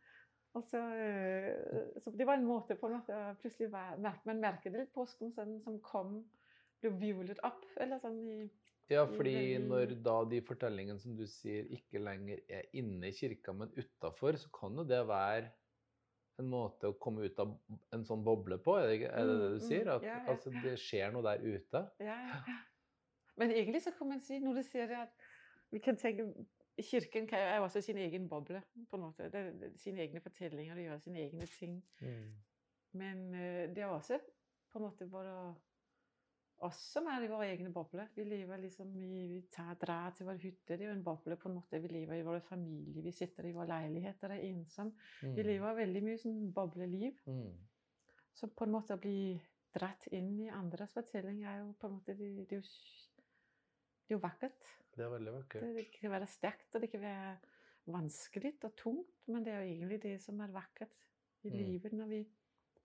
Og 0.56 0.64
så, 0.70 0.80
eh, 0.80 1.98
så 2.00 2.12
det 2.16 2.26
var 2.28 2.38
en 2.38 2.46
måte 2.48 2.78
på 2.78 2.88
å 2.88 3.00
plutselig 3.42 3.68
merke, 3.72 4.22
Man 4.28 4.40
merket 4.40 4.72
det 4.72 4.86
litt 4.86 4.94
påsken 4.94 5.34
sånn, 5.36 5.58
som 5.64 5.80
kom 5.84 6.20
Ble 6.84 6.92
violet 7.00 7.38
opp, 7.46 7.64
eller 7.80 8.00
sånn 8.02 8.18
i 8.28 8.40
Ja, 8.92 9.06
fordi 9.08 9.56
når 9.64 9.96
da 10.04 10.18
de 10.28 10.42
fortellingene 10.46 11.00
som 11.02 11.16
du 11.18 11.24
sier 11.26 11.66
ikke 11.74 12.02
lenger 12.04 12.42
er 12.52 12.68
inne 12.76 13.08
i 13.08 13.16
kirka, 13.16 13.54
men 13.56 13.72
utafor, 13.74 14.36
så 14.38 14.52
kan 14.54 14.76
jo 14.78 14.84
det 14.86 15.00
være 15.08 15.48
en 16.42 16.50
måte 16.52 16.90
å 16.90 16.96
komme 17.00 17.24
ut 17.26 17.38
av 17.42 17.54
en 17.94 18.04
sånn 18.04 18.24
boble 18.26 18.58
på, 18.62 18.74
er 18.80 18.86
det, 18.90 19.08
er 19.10 19.26
det 19.28 19.36
det 19.40 19.50
Mm, 19.50 19.54
du 19.54 19.60
sier? 19.64 19.86
mm, 19.86 19.94
At 19.96 20.02
ja, 20.04 20.16
ja. 20.16 20.32
altså, 20.34 20.52
det 20.64 20.74
skjer 20.80 21.12
noe 21.14 21.22
der 21.26 21.44
ute? 21.44 21.82
Ja, 22.00 22.18
ja. 22.28 22.56
Men 23.36 23.50
egentlig 23.52 23.82
så 23.84 23.90
kan 23.98 24.08
man 24.08 24.20
si, 24.24 24.38
når 24.40 24.54
du 24.54 24.62
sier 24.64 24.86
det, 24.88 24.96
at 24.96 25.26
vi 25.72 25.78
kan 25.84 25.96
tenke 25.96 26.46
Kirken 26.76 27.26
kan- 27.26 27.38
er 27.40 27.60
også 27.64 27.80
sin 27.80 27.96
egen 27.96 28.28
boble, 28.28 28.62
på 28.90 28.96
en 28.96 29.02
måte. 29.02 29.30
Det 29.32 29.40
er 29.40 29.70
sine 29.80 30.02
egne 30.04 30.20
fortellinger, 30.20 30.74
og 30.76 30.82
gjør 30.84 30.98
sine 30.98 31.18
egne 31.24 31.46
ting. 31.46 31.82
Men 32.92 33.34
eh, 33.34 33.68
det 33.74 33.78
er 33.78 33.86
også 33.92 34.18
på 34.72 34.78
en 34.78 34.84
måte 34.84 35.08
våre 35.10 35.54
oss 36.64 36.78
som 36.92 37.06
er 37.12 37.24
i 37.26 37.28
våre 37.30 37.48
egne 37.52 37.70
bobler. 37.72 38.08
Vi 38.16 38.24
lever 38.24 38.60
liksom 38.62 38.94
i 38.96 39.06
Vi 39.06 39.40
tar, 39.52 39.74
drar 39.80 40.14
til 40.16 40.26
vår 40.26 40.38
hytte. 40.40 40.76
Det 40.76 40.80
er 40.86 40.88
jo 40.90 40.94
en 40.96 41.04
boble 41.04 41.36
på 41.36 41.50
en 41.50 41.58
måte. 41.58 41.80
Vi 41.82 41.88
lever 41.88 42.20
i 42.20 42.24
vår 42.24 42.40
familie. 42.40 43.02
Vi 43.04 43.12
sitter 43.12 43.46
i 43.46 43.52
vår 43.52 43.68
leilighet 43.68 44.24
og 44.24 44.32
er 44.32 44.44
ensom. 44.48 44.94
Vi 45.22 45.42
lever 45.42 45.76
veldig 45.82 46.02
mye 46.06 46.18
sånn 46.22 46.52
bobleliv. 46.56 47.20
Mm. 47.26 47.52
Så 48.36 48.48
på 48.48 48.64
en 48.64 48.72
måte 48.72 48.96
å 48.96 49.00
bli 49.00 49.36
dratt 49.76 50.08
inn 50.16 50.32
i 50.40 50.48
andres 50.52 50.94
fortelling 50.96 51.44
er 51.44 51.60
jo 51.60 51.74
på 51.76 51.88
en 51.88 51.98
måte 51.98 52.14
Det, 52.16 52.30
det, 52.48 52.56
er, 52.56 52.62
jo, 52.62 53.22
det 54.06 54.14
er 54.14 54.16
jo 54.16 54.22
vakkert. 54.24 54.72
Det 54.96 55.04
er 55.04 55.12
veldig 55.12 55.36
vakkert. 55.40 55.62
Det, 55.62 55.74
det 55.76 55.86
kan 55.92 56.14
være 56.16 56.26
sterkt, 56.30 56.74
og 56.74 56.80
det 56.84 56.90
kan 56.92 57.04
være 57.04 57.36
vanskelig 57.92 58.54
og 58.64 58.72
tungt, 58.76 59.28
men 59.28 59.44
det 59.44 59.52
er 59.52 59.60
jo 59.62 59.74
egentlig 59.74 60.00
det 60.02 60.16
som 60.24 60.40
er 60.40 60.54
vakkert 60.54 61.04
i 61.46 61.50
Mm. 61.50 61.56
livet, 61.56 61.92
når 61.92 62.06
vi 62.10 62.26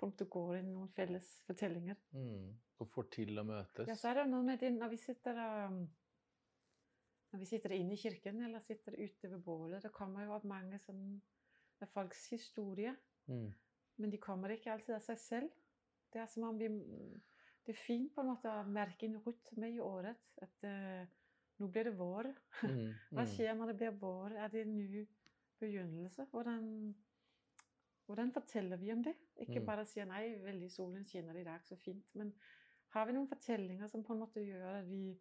en 0.08 0.12
måte 0.14 0.26
går 0.30 0.58
inn 0.60 0.70
i 0.70 0.74
noen 0.76 0.92
felles 0.96 1.28
fortellinger. 1.48 1.98
Mm. 2.14 2.52
Og 2.82 2.88
får 2.90 3.10
til 3.14 3.38
å 3.40 3.44
møtes. 3.46 3.88
Ja, 3.88 3.96
så 3.96 4.10
er 4.12 4.22
det 4.22 4.28
noe 4.32 4.44
med 4.44 4.60
det 4.60 4.72
når 4.74 4.90
vi 4.90 4.98
sitter 4.98 5.38
um, 5.68 5.82
når 7.32 7.40
vi 7.40 7.46
sitter 7.48 7.72
inne 7.78 7.94
i 7.96 8.02
kirken 8.02 8.42
eller 8.44 8.60
sitter 8.66 8.98
ute 9.00 9.30
ved 9.32 9.40
bålet, 9.46 9.84
det 9.86 9.92
kommer 9.96 10.26
jo 10.26 10.34
opp 10.36 10.44
mange 10.50 10.80
sånn 10.84 11.22
det 11.80 11.88
er 11.88 11.94
folks 11.94 12.28
historie, 12.34 12.96
Mm. 13.30 13.54
men 13.98 14.10
de 14.10 14.18
kommer 14.18 14.50
ikke 14.50 14.72
alltid 14.74 14.96
av 14.96 15.02
seg 15.06 15.18
selv. 15.22 15.50
Det 16.12 16.20
er 16.22 16.26
som 16.28 16.44
om 16.50 16.58
vi 16.58 16.68
Det 17.64 17.76
er 17.76 17.78
fint 17.86 18.14
på 18.16 18.22
en 18.22 18.28
måte 18.32 18.50
å 18.50 18.64
merke 18.66 19.06
en 19.06 19.20
rytme 19.22 19.68
i 19.70 19.80
året. 19.80 20.18
At 20.42 20.64
uh, 20.66 21.06
nå 21.60 21.68
blir 21.70 21.84
det 21.86 21.94
vår. 22.00 22.32
Mm. 22.64 22.88
Hva 23.12 23.22
Mm. 23.22 23.30
skjer 23.30 23.54
når 23.56 23.68
det 23.68 23.76
blir 23.78 23.92
vår? 24.02 24.32
Er 24.44 24.48
det 24.50 24.62
en 24.66 24.76
ny 24.78 25.06
begynnelse? 25.62 26.26
Hvordan, 26.32 26.96
hvordan 28.12 28.32
forteller 28.36 28.78
vi 28.78 28.92
om 28.94 29.04
det? 29.04 29.16
Ikke 29.40 29.60
Mm. 29.60 29.66
bare 29.66 29.86
sier 29.86 30.06
'nei, 30.06 30.36
veldig 30.44 30.72
solen 30.72 31.06
skinner 31.06 31.36
i 31.40 31.44
dag, 31.44 31.62
så 31.64 31.76
fint'. 31.76 32.04
Men 32.16 32.34
har 32.94 33.06
vi 33.06 33.14
noen 33.14 33.28
fortellinger 33.28 33.88
som 33.90 34.04
på 34.04 34.14
en 34.14 34.20
måte 34.20 34.44
gjør 34.46 34.80
at 34.80 34.86
vi, 34.90 35.18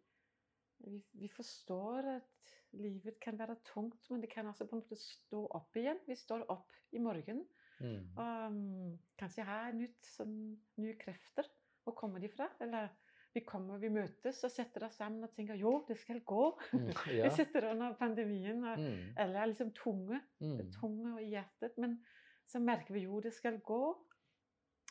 vi, 0.83 1.03
vi 1.13 1.27
forstår 1.27 2.15
at 2.17 2.57
livet 2.73 3.19
kan 3.19 3.37
være 3.37 3.55
tungt, 3.65 4.09
men 4.11 4.21
det 4.21 4.29
kan 4.29 4.45
også 4.47 4.65
på 4.67 4.75
en 4.75 4.81
måte 4.81 4.95
stå 4.97 5.47
opp 5.51 5.75
igjen. 5.75 5.99
Vi 6.07 6.15
står 6.15 6.45
opp 6.49 6.71
i 6.93 6.97
morgen 6.99 7.45
Mm. 7.81 8.17
og 8.17 8.47
um, 8.47 8.99
kanskje 9.17 9.43
har 9.43 9.71
nytt, 9.73 10.03
sånn, 10.05 10.57
nye 10.77 10.93
krefter. 10.95 11.43
Hvor 11.83 11.95
kommer 11.95 12.19
de 12.19 12.27
fra? 12.29 12.47
Eller 12.61 12.89
vi 13.33 13.39
kommer, 13.41 13.79
vi 13.79 13.89
møtes 13.89 14.43
og 14.43 14.51
setter 14.51 14.83
oss 14.85 14.95
sammen 14.97 15.23
og 15.23 15.33
tenker 15.33 15.55
'jo, 15.55 15.85
det 15.87 15.97
skal 15.97 16.19
gå'. 16.21 16.59
Mm. 16.73 16.87
Ja. 17.17 17.23
Vi 17.29 17.35
sitter 17.35 17.71
under 17.71 17.93
pandemien, 17.93 18.63
og 18.63 18.77
Mm. 18.77 19.13
alle 19.17 19.37
er 19.39 19.45
liksom 19.47 19.71
tunge, 19.73 20.21
Mm. 20.41 20.71
tunge 20.71 21.21
i 21.23 21.29
hjertet. 21.31 21.77
Men 21.77 22.03
så 22.51 22.59
merker 22.59 22.93
vi 22.93 23.05
jo 23.05 23.21
det 23.23 23.33
skal 23.33 23.59
gå. 23.63 23.81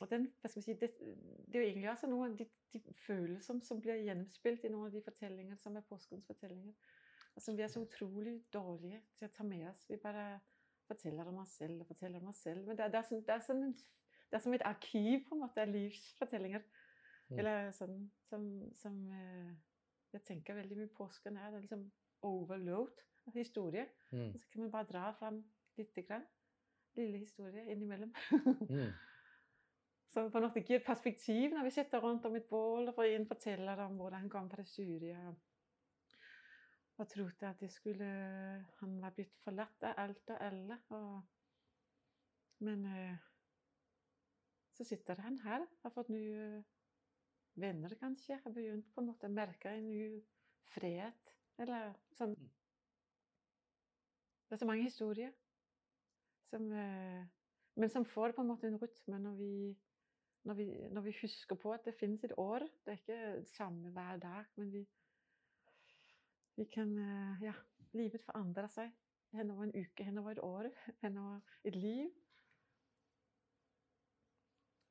og 0.01 0.11
den, 0.11 0.31
si, 0.49 0.73
det, 0.73 0.95
det 1.47 1.59
er 1.59 1.61
jo 1.61 1.67
egentlig 1.67 1.91
også 1.91 2.09
noen 2.09 2.33
av 2.33 2.39
de, 2.39 2.47
de 2.73 2.81
følelser 3.05 3.61
som 3.67 3.83
blir 3.85 4.01
gjennomspilt 4.01 4.65
i 4.65 4.71
noen 4.73 4.89
av 4.89 4.95
de 4.95 5.03
fortellinger 5.05 5.61
som 5.61 5.77
er 5.77 5.85
påskens 5.89 6.25
fortellinger. 6.27 6.73
Og 7.37 7.45
som 7.45 7.57
vi 7.57 7.63
er 7.63 7.71
så 7.71 7.83
utrolig 7.85 8.39
dårlige 8.53 9.03
til 9.19 9.29
å 9.29 9.35
ta 9.37 9.45
med 9.47 9.69
oss. 9.71 9.85
Vi 9.91 10.01
bare 10.01 10.41
forteller 10.89 11.29
om 11.31 11.43
oss 11.43 11.53
selv 11.61 11.83
og 11.83 11.91
forteller 11.91 12.23
om 12.23 12.33
oss 12.33 12.43
selv. 12.47 12.65
Men 12.67 12.79
det, 12.79 12.89
det, 12.93 13.03
er, 13.03 13.07
som, 13.07 13.21
det, 13.27 13.35
er, 13.37 13.45
som, 13.45 13.63
en, 13.67 13.75
er 14.33 14.43
som 14.43 14.57
et 14.57 14.67
arkiv 14.67 15.27
på 15.29 15.37
en 15.37 15.45
måte 15.45 15.63
av 15.63 15.71
livsfortellinger. 15.75 16.65
Mm. 17.31 17.39
Eller 17.39 17.71
sånn 17.77 17.99
som, 18.27 18.47
som 18.81 18.97
eh, 19.15 19.53
Jeg 20.11 20.25
tenker 20.27 20.57
veldig 20.59 20.81
mye 20.81 20.91
påsken 20.97 21.37
er. 21.39 21.53
Det 21.53 21.61
er 21.61 21.67
liksom 21.69 21.87
overload 22.27 23.05
av 23.29 23.37
historie. 23.39 23.87
Mm. 24.11 24.33
Og 24.33 24.41
så 24.41 24.51
kan 24.51 24.65
man 24.65 24.73
bare 24.75 24.91
dra 24.91 25.13
fram 25.21 25.45
lite 25.79 26.03
grann. 26.09 26.27
Lille 26.99 27.19
historie 27.19 27.65
innimellom. 27.71 28.13
Mm. 28.69 28.91
Så 30.11 30.25
på 30.27 30.39
en 30.39 30.45
måte 30.49 30.63
gir 30.67 30.83
perspektiv 30.83 31.53
når 31.55 31.69
vi 31.69 31.71
sitter 31.71 32.03
rundt 32.03 32.25
om 32.27 32.35
et 32.35 32.49
bål 32.51 32.89
og 32.91 33.05
en 33.07 33.27
forteller 33.31 33.79
om 33.85 33.95
hvordan 34.01 34.25
han 34.25 34.33
kom 34.33 34.49
fra 34.51 34.65
Syria. 34.67 35.21
Og 36.99 37.09
trodde 37.09 37.49
at 37.49 37.61
det 37.61 37.71
skulle, 37.73 38.09
han 38.81 38.97
var 39.01 39.15
blitt 39.15 39.39
forlatt 39.45 39.87
av 39.87 40.01
alt 40.03 40.33
og 40.35 40.43
alle. 40.45 40.79
Og, 40.99 41.23
men 42.67 42.83
eh, 42.91 43.23
så 44.75 44.85
sitter 44.85 45.23
han 45.23 45.39
her, 45.45 45.65
har 45.83 45.95
fått 45.95 46.11
nye 46.13 46.65
venner 47.61 47.95
kanskje. 48.01 48.41
Har 48.43 48.53
begynt 48.53 48.91
på 48.95 49.01
en 49.01 49.13
måte 49.13 49.31
å 49.31 49.33
merke 49.33 49.73
en 49.73 49.89
ny 49.89 50.21
fred. 50.75 51.33
Eller 51.61 51.95
sånn 52.19 52.35
Det 54.49 54.57
er 54.57 54.61
så 54.65 54.67
mange 54.67 54.89
historier. 54.89 55.33
Som, 56.51 56.71
eh, 56.73 57.27
men 57.79 57.93
som 57.93 58.05
får 58.05 58.35
på 58.37 58.43
en 58.43 58.51
måte 58.51 58.69
en 58.69 58.81
rytme 58.81 59.19
når 59.23 59.37
vi, 59.39 59.53
når, 60.49 60.59
vi, 60.59 60.69
når 60.91 61.07
vi 61.07 61.19
husker 61.21 61.59
på 61.61 61.75
at 61.75 61.87
det 61.87 61.97
finnes 61.99 62.25
et 62.27 62.35
år. 62.39 62.67
Det 62.85 62.95
er 62.95 63.03
ikke 63.03 63.21
det 63.41 63.53
samme 63.53 63.93
hver 63.95 64.19
dag, 64.23 64.49
men 64.59 64.73
vi, 64.75 64.87
vi 66.59 66.67
kan 66.75 66.97
eh, 66.99 67.47
Ja, 67.49 67.55
livet 67.97 68.25
forandrer 68.27 68.71
seg 68.71 68.91
henover 69.37 69.69
en 69.69 69.77
uke, 69.79 70.05
henover 70.07 70.35
et 70.35 70.43
år, 70.43 70.69
henover 71.05 71.41
et 71.65 71.79
liv. 71.79 72.11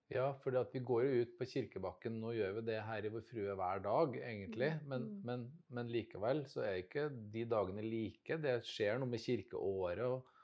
Ja, 0.09 0.31
for 0.41 0.55
vi 0.73 0.79
går 0.81 1.03
jo 1.05 1.17
ut 1.21 1.33
på 1.37 1.45
kirkebakken. 1.45 2.15
Nå 2.17 2.31
gjør 2.33 2.55
vi 2.57 2.63
det 2.71 2.79
her 2.81 3.05
i 3.05 3.11
Vår 3.13 3.21
Frue 3.27 3.53
hver 3.59 3.81
dag, 3.85 4.15
egentlig. 4.17 4.71
Mm, 4.79 4.87
Men, 4.89 5.03
mm. 5.05 5.19
men, 5.27 5.43
men 5.77 5.91
likevel 5.93 6.41
så 6.49 6.63
er 6.65 6.79
ikke 6.81 7.03
de 7.35 7.43
dagene 7.45 7.83
like. 7.85 8.39
Det 8.41 8.55
skjer 8.65 8.97
noe 8.97 9.11
med 9.11 9.21
kirkeåret. 9.21 10.01
Og, 10.07 10.38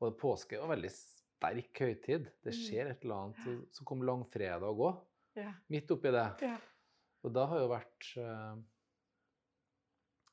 og 0.00 0.16
påske 0.20 0.56
er 0.56 0.60
jo 0.60 0.68
veldig 0.70 0.90
sterk 0.92 1.78
høytid. 1.80 2.24
Det 2.44 2.52
Mm. 2.52 2.58
skjer 2.62 2.90
et 2.90 3.04
eller 3.04 3.14
annet. 3.16 3.36
Så, 3.44 3.54
så 3.72 3.84
kom 3.84 4.02
langfredag 4.02 4.62
òg, 4.76 5.04
Ja. 5.36 5.52
midt 5.68 5.90
oppi 5.90 6.10
det. 6.12 6.40
ja. 6.42 6.56
Og 7.24 7.32
da 7.34 7.46
har 7.46 7.58
jo 7.58 7.68
vært 7.68 8.16
eh, 8.16 8.56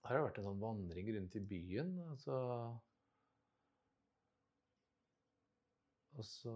Har 0.05 0.17
det 0.17 0.23
vært 0.25 0.37
en 0.37 0.43
sånn 0.43 0.59
vandring 0.59 1.07
rundt 1.15 1.35
i 1.35 1.39
byen. 1.39 1.93
Altså 2.11 2.33
Og 6.17 6.23
så 6.27 6.51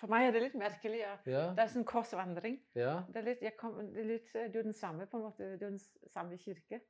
For 0.00 0.10
meg 0.10 0.26
er 0.28 0.32
det 0.34 0.42
litt 0.42 0.56
merkelig. 0.58 0.98
Ja. 1.04 1.12
Ja. 1.30 1.42
Det 1.54 1.62
er 1.62 1.70
sånn 1.74 1.84
korsvandring. 1.86 2.56
ja. 2.74 3.04
Det 3.08 3.20
er, 3.20 3.26
litt, 3.28 3.42
jeg 3.46 3.56
kom, 3.60 3.76
det, 3.92 4.00
er 4.02 4.08
litt, 4.08 4.32
du 4.32 4.58
er 4.58 4.66
den 4.66 4.74
samme 4.74 5.06
på 5.06 5.20
en 5.20 5.26
måte, 5.28 5.50
du 5.58 5.66
er 5.66 5.70
den 5.70 5.78
samme 6.10 6.38
kirke. 6.42 6.80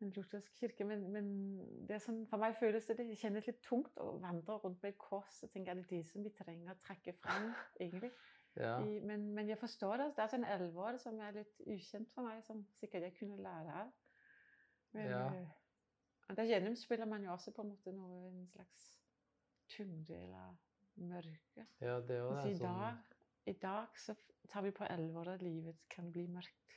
En 0.00 0.12
luthersk 0.14 0.54
kirke. 0.60 0.84
Men, 0.86 1.04
men 1.12 1.28
det 1.88 1.98
sånn, 2.04 2.20
for 2.30 2.38
meg 2.38 2.54
føles 2.60 2.86
det 2.86 2.98
det 3.00 3.16
kjennes 3.18 3.46
litt 3.48 3.62
tungt 3.66 3.98
å 3.98 4.12
vandre 4.22 4.58
rundt 4.62 4.82
med 4.82 4.92
et 4.94 4.98
kors. 5.02 5.40
og 5.42 5.50
tenke, 5.50 5.70
Er 5.72 5.80
det 5.80 5.88
det 5.90 6.04
som 6.06 6.22
vi 6.22 6.30
trenger 6.30 6.74
å 6.74 6.78
trekke 6.84 7.16
frem, 7.18 7.48
egentlig? 7.82 8.12
ja. 8.56 8.74
I, 8.82 9.00
men, 9.06 9.32
men 9.34 9.48
jeg 9.50 9.58
forstår 9.58 9.96
det. 10.02 10.08
Det 10.16 10.22
er 10.24 10.32
sånn 10.34 10.46
alvor 10.46 10.98
som 11.02 11.18
er 11.20 11.40
litt 11.40 11.60
ukjent 11.66 12.10
for 12.14 12.26
meg, 12.28 12.44
som 12.46 12.62
sikkert 12.78 13.08
jeg 13.08 13.16
kunne 13.18 13.40
lære 13.42 13.74
av. 13.82 13.90
Men 14.94 15.10
Ja. 15.10 15.24
eh, 15.34 15.56
og 16.28 16.36
der 16.36 16.44
gjennomspiller 16.50 17.08
man 17.08 17.24
jo 17.24 17.32
også 17.32 17.52
på 17.56 17.62
en 17.64 17.70
måte 17.72 17.92
noe, 17.96 18.28
en 18.28 18.46
slags 18.52 18.88
tyngde 19.72 20.16
eller 20.16 20.56
mørke. 21.00 21.66
ja, 21.80 22.00
det 22.00 22.16
er 22.16 22.20
jo 22.20 22.30
Altså, 22.34 22.48
det. 22.48 22.54
i, 22.54 22.58
Sånn, 22.58 22.74
dag, 22.78 23.14
I 23.46 23.52
dag 23.62 23.98
så 23.98 24.14
tar 24.52 24.62
vi 24.66 24.70
på 24.76 24.84
alvor 24.84 25.28
at 25.32 25.42
livet 25.42 25.78
kan 25.90 26.10
bli 26.12 26.26
mørkt. 26.28 26.76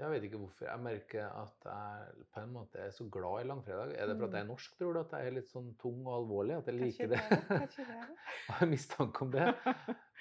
Jeg 0.00 0.10
vet 0.14 0.22
ikke 0.26 0.38
hvorfor. 0.40 0.64
Jeg 0.64 0.80
merker 0.80 1.26
at 1.28 1.64
jeg 1.68 2.24
på 2.32 2.40
en 2.40 2.52
måte 2.54 2.78
er 2.80 2.90
så 2.96 3.04
glad 3.12 3.42
i 3.42 3.48
langfredag. 3.50 3.90
Er 4.00 4.06
det 4.08 4.16
for 4.16 4.24
at 4.24 4.30
Mm. 4.30 4.36
jeg 4.38 4.42
er 4.44 4.48
norsk, 4.48 4.76
tror 4.78 4.92
du? 4.96 5.00
At 5.00 5.10
jeg 5.12 5.26
er 5.26 5.34
litt 5.36 5.48
sånn 5.50 5.74
tung 5.78 5.98
og 6.06 6.14
alvorlig? 6.22 6.56
At 6.58 6.66
jeg 6.70 6.78
liker 6.80 7.10
det? 7.12 7.20
kanskje 7.48 7.84
det 7.84 7.96
det. 8.00 8.16
Jeg 8.48 8.56
har 8.60 8.66
mistanke 8.70 9.22
om 9.22 9.30
det. 9.34 9.54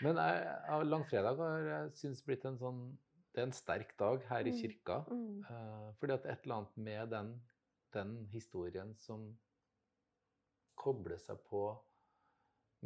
Men 0.02 0.16
jeg, 0.16 0.86
langfredag 0.90 1.38
har 1.38 1.68
jeg 1.70 1.92
syns 2.02 2.22
blitt 2.28 2.46
en 2.46 2.58
sånn 2.60 2.82
Det 3.34 3.42
er 3.44 3.48
en 3.48 3.52
sterk 3.54 3.92
dag 3.98 4.24
her 4.28 4.48
i 4.48 4.52
Mm. 4.52 4.58
kirka. 4.62 4.96
Mm. 5.12 5.44
Eh, 5.50 5.94
fordi 6.00 6.14
at 6.14 6.26
et 6.26 6.44
eller 6.44 6.56
annet 6.56 6.78
med 6.78 7.10
den, 7.12 7.42
den 7.94 8.28
historien 8.34 8.96
som 8.98 9.38
kobler 10.76 11.18
seg 11.22 11.38
på 11.50 11.62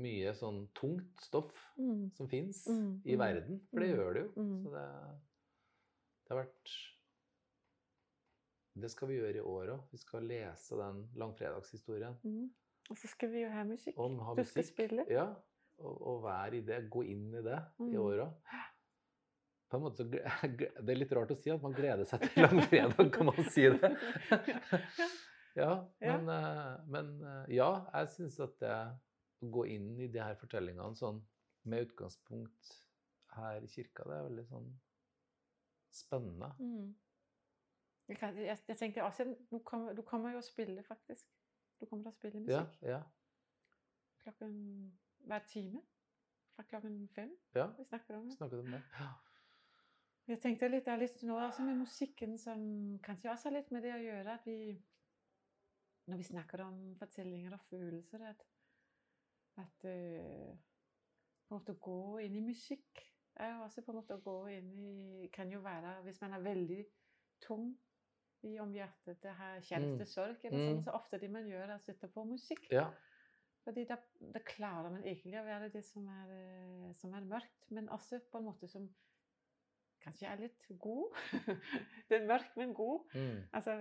mye 0.03 0.33
sånn 0.35 0.67
tungt 0.73 1.21
stoff 1.21 1.53
Mm. 1.79 2.11
som 2.15 2.27
fins 2.27 2.67
Mm, 2.67 3.01
i 3.05 3.15
mm, 3.15 3.19
verden. 3.19 3.61
For 3.69 3.79
det 3.79 3.89
mm, 3.89 3.95
gjør 3.97 4.13
det 4.13 4.23
jo. 4.23 4.31
mm. 4.41 4.63
Så 4.63 4.71
det, 4.73 4.87
det 6.23 6.31
har 6.35 6.43
vært 6.45 6.73
Det 8.75 8.89
skal 8.89 9.07
vi 9.11 9.17
gjøre 9.19 9.37
i 9.37 9.45
år 9.45 9.71
òg. 9.75 9.81
Vi 9.93 9.97
skal 10.01 10.23
lese 10.25 10.77
den 10.79 11.03
langfredagshistorien. 11.21 12.15
Mm. 12.25 12.47
Og 12.89 12.97
så 12.97 13.07
skal 13.11 13.29
vi 13.31 13.43
jo 13.43 13.49
ha 13.53 13.63
musikk. 13.69 13.97
Og 14.01 14.15
ha 14.25 14.33
Du 14.35 14.41
skal 14.43 14.63
musikk. 14.63 14.73
spille. 14.73 15.05
Ja, 15.13 15.27
og, 15.77 15.99
og 16.09 16.23
være 16.23 16.57
i 16.57 16.61
det. 16.65 16.79
Gå 16.91 17.03
inn 17.05 17.27
i 17.37 17.43
det 17.45 17.59
i 17.79 17.83
Mm. 17.91 17.99
år 18.01 18.23
òg. 18.25 18.33
På 19.69 19.77
en 19.77 19.83
måte 19.85 20.03
Det 20.09 20.89
er 20.89 20.97
litt 20.97 21.13
rart 21.13 21.31
å 21.31 21.37
si 21.37 21.49
at 21.53 21.61
man 21.61 21.73
gleder 21.77 22.05
seg 22.05 22.21
til 22.25 22.43
langfredag, 22.47 23.11
kan 23.13 23.25
man 23.29 23.43
si 23.53 23.67
det? 23.69 23.93
Ja, 25.55 25.85
Ja. 26.01 26.17
men, 26.17 26.29
eh, 26.33 26.77
men 26.89 27.09
eh, 27.29 27.55
ja, 27.59 27.67
jeg 27.93 28.07
syns 28.09 28.39
at 28.41 28.55
det 28.59 28.73
å 28.73 29.49
gå 29.53 29.67
inn 29.69 29.91
i 30.01 30.07
de 30.09 30.17
her 30.19 30.33
fortellingene 30.39 30.95
sånn 30.97 31.19
med 31.69 31.85
utgangspunkt 31.85 32.71
her 33.35 33.61
i 33.61 33.69
kirka, 33.69 34.03
det 34.09 34.15
er 34.17 34.25
veldig 34.31 34.45
sånn 34.49 34.71
spennende. 35.95 36.49
Mm. 36.59 36.95
Jeg, 38.07 38.17
kan, 38.17 38.37
jeg, 38.37 38.57
jeg 38.67 38.77
tenker 38.77 39.03
også 39.03 39.25
du 39.51 39.59
kommer, 39.59 39.93
du 39.93 40.01
kommer 40.01 40.33
jo 40.33 40.41
å 40.41 40.45
spille, 40.45 40.83
faktisk. 40.83 41.29
Du 41.79 41.85
kommer 41.85 42.03
til 42.03 42.11
å 42.11 42.15
spille 42.17 42.41
musikk 42.43 42.81
ja, 42.87 43.01
klokken 44.23 44.55
hver 45.27 45.45
time. 45.47 45.81
Fra 46.53 46.63
klokken 46.69 47.07
fem. 47.15 47.31
ja. 47.55 47.67
Vi 47.77 47.83
snakker 47.83 48.15
om 48.15 48.27
det. 48.27 48.35
Snakket 48.37 48.59
om 48.59 48.71
det. 48.71 48.81
Ja. 48.99 49.11
Jeg 50.27 50.39
tenkte 50.39 50.69
litt, 50.69 50.85
det 50.85 50.93
er 50.93 51.01
litt 51.01 51.23
noe 51.27 51.47
også 51.49 51.65
med 51.67 51.81
musikken 51.81 52.37
som 52.39 52.61
kanskje 53.03 53.31
også 53.31 53.49
har 53.49 53.57
litt 53.57 53.71
med 53.75 53.83
det 53.83 53.95
å 53.95 54.03
gjøre 54.03 54.35
at 54.37 54.45
vi 54.47 54.57
Når 56.07 56.19
vi 56.19 56.23
snakker 56.27 56.61
om 56.65 56.77
fortellinger 56.99 57.53
og 57.55 57.61
følelser, 57.69 58.23
at, 58.27 58.41
at 59.63 59.85
uh, 59.87 60.49
på 61.47 61.53
en 61.53 61.61
måte 61.61 61.75
gå 61.79 61.99
inn 62.25 62.35
i 62.35 62.41
musikk 62.43 62.99
er 63.39 63.59
også 63.63 63.81
på 63.81 63.91
en 63.91 63.97
måte 64.01 64.17
å 64.17 64.21
gå 64.23 64.35
inn 64.53 64.73
i 65.23 65.27
Kan 65.33 65.51
jo 65.51 65.59
være 65.63 66.01
Hvis 66.03 66.21
man 66.21 66.33
er 66.33 66.43
veldig 66.45 66.85
tung 67.41 67.73
i 68.43 68.57
om 68.59 68.73
hjertet 68.75 69.21
det 69.23 69.31
har 69.31 69.59
Mm. 69.79 70.05
sorg, 70.05 70.43
eller 70.43 70.57
Mm. 70.59 70.67
sånn, 70.67 70.83
så 70.83 70.91
ofte 70.97 71.17
det 71.19 71.29
man 71.31 71.45
gjør, 71.47 71.69
er 71.69 71.77
å 71.77 71.81
sette 71.81 72.07
på 72.11 72.25
musikk. 72.27 72.67
ja. 72.71 72.91
Fordi 73.63 73.85
da, 73.87 73.95
da 74.19 74.39
klarer 74.39 74.91
man 74.91 75.03
egentlig 75.03 75.39
å 75.39 75.45
være 75.45 75.69
det 75.71 75.85
som 75.85 76.05
er, 76.07 76.27
eh, 76.29 76.91
som 76.93 77.13
er 77.13 77.21
mørkt, 77.21 77.71
men 77.71 77.87
også 77.87 78.19
på 78.29 78.37
en 78.37 78.43
måte 78.49 78.67
som 78.67 78.89
kanskje 80.03 80.27
er 80.27 80.41
litt 80.41 80.65
god. 80.77 81.13
det 82.09 82.17
er 82.21 82.27
mørkt, 82.27 82.57
men 82.57 82.73
god. 82.73 83.05
Mm. 83.15 83.47
Altså, 83.53 83.77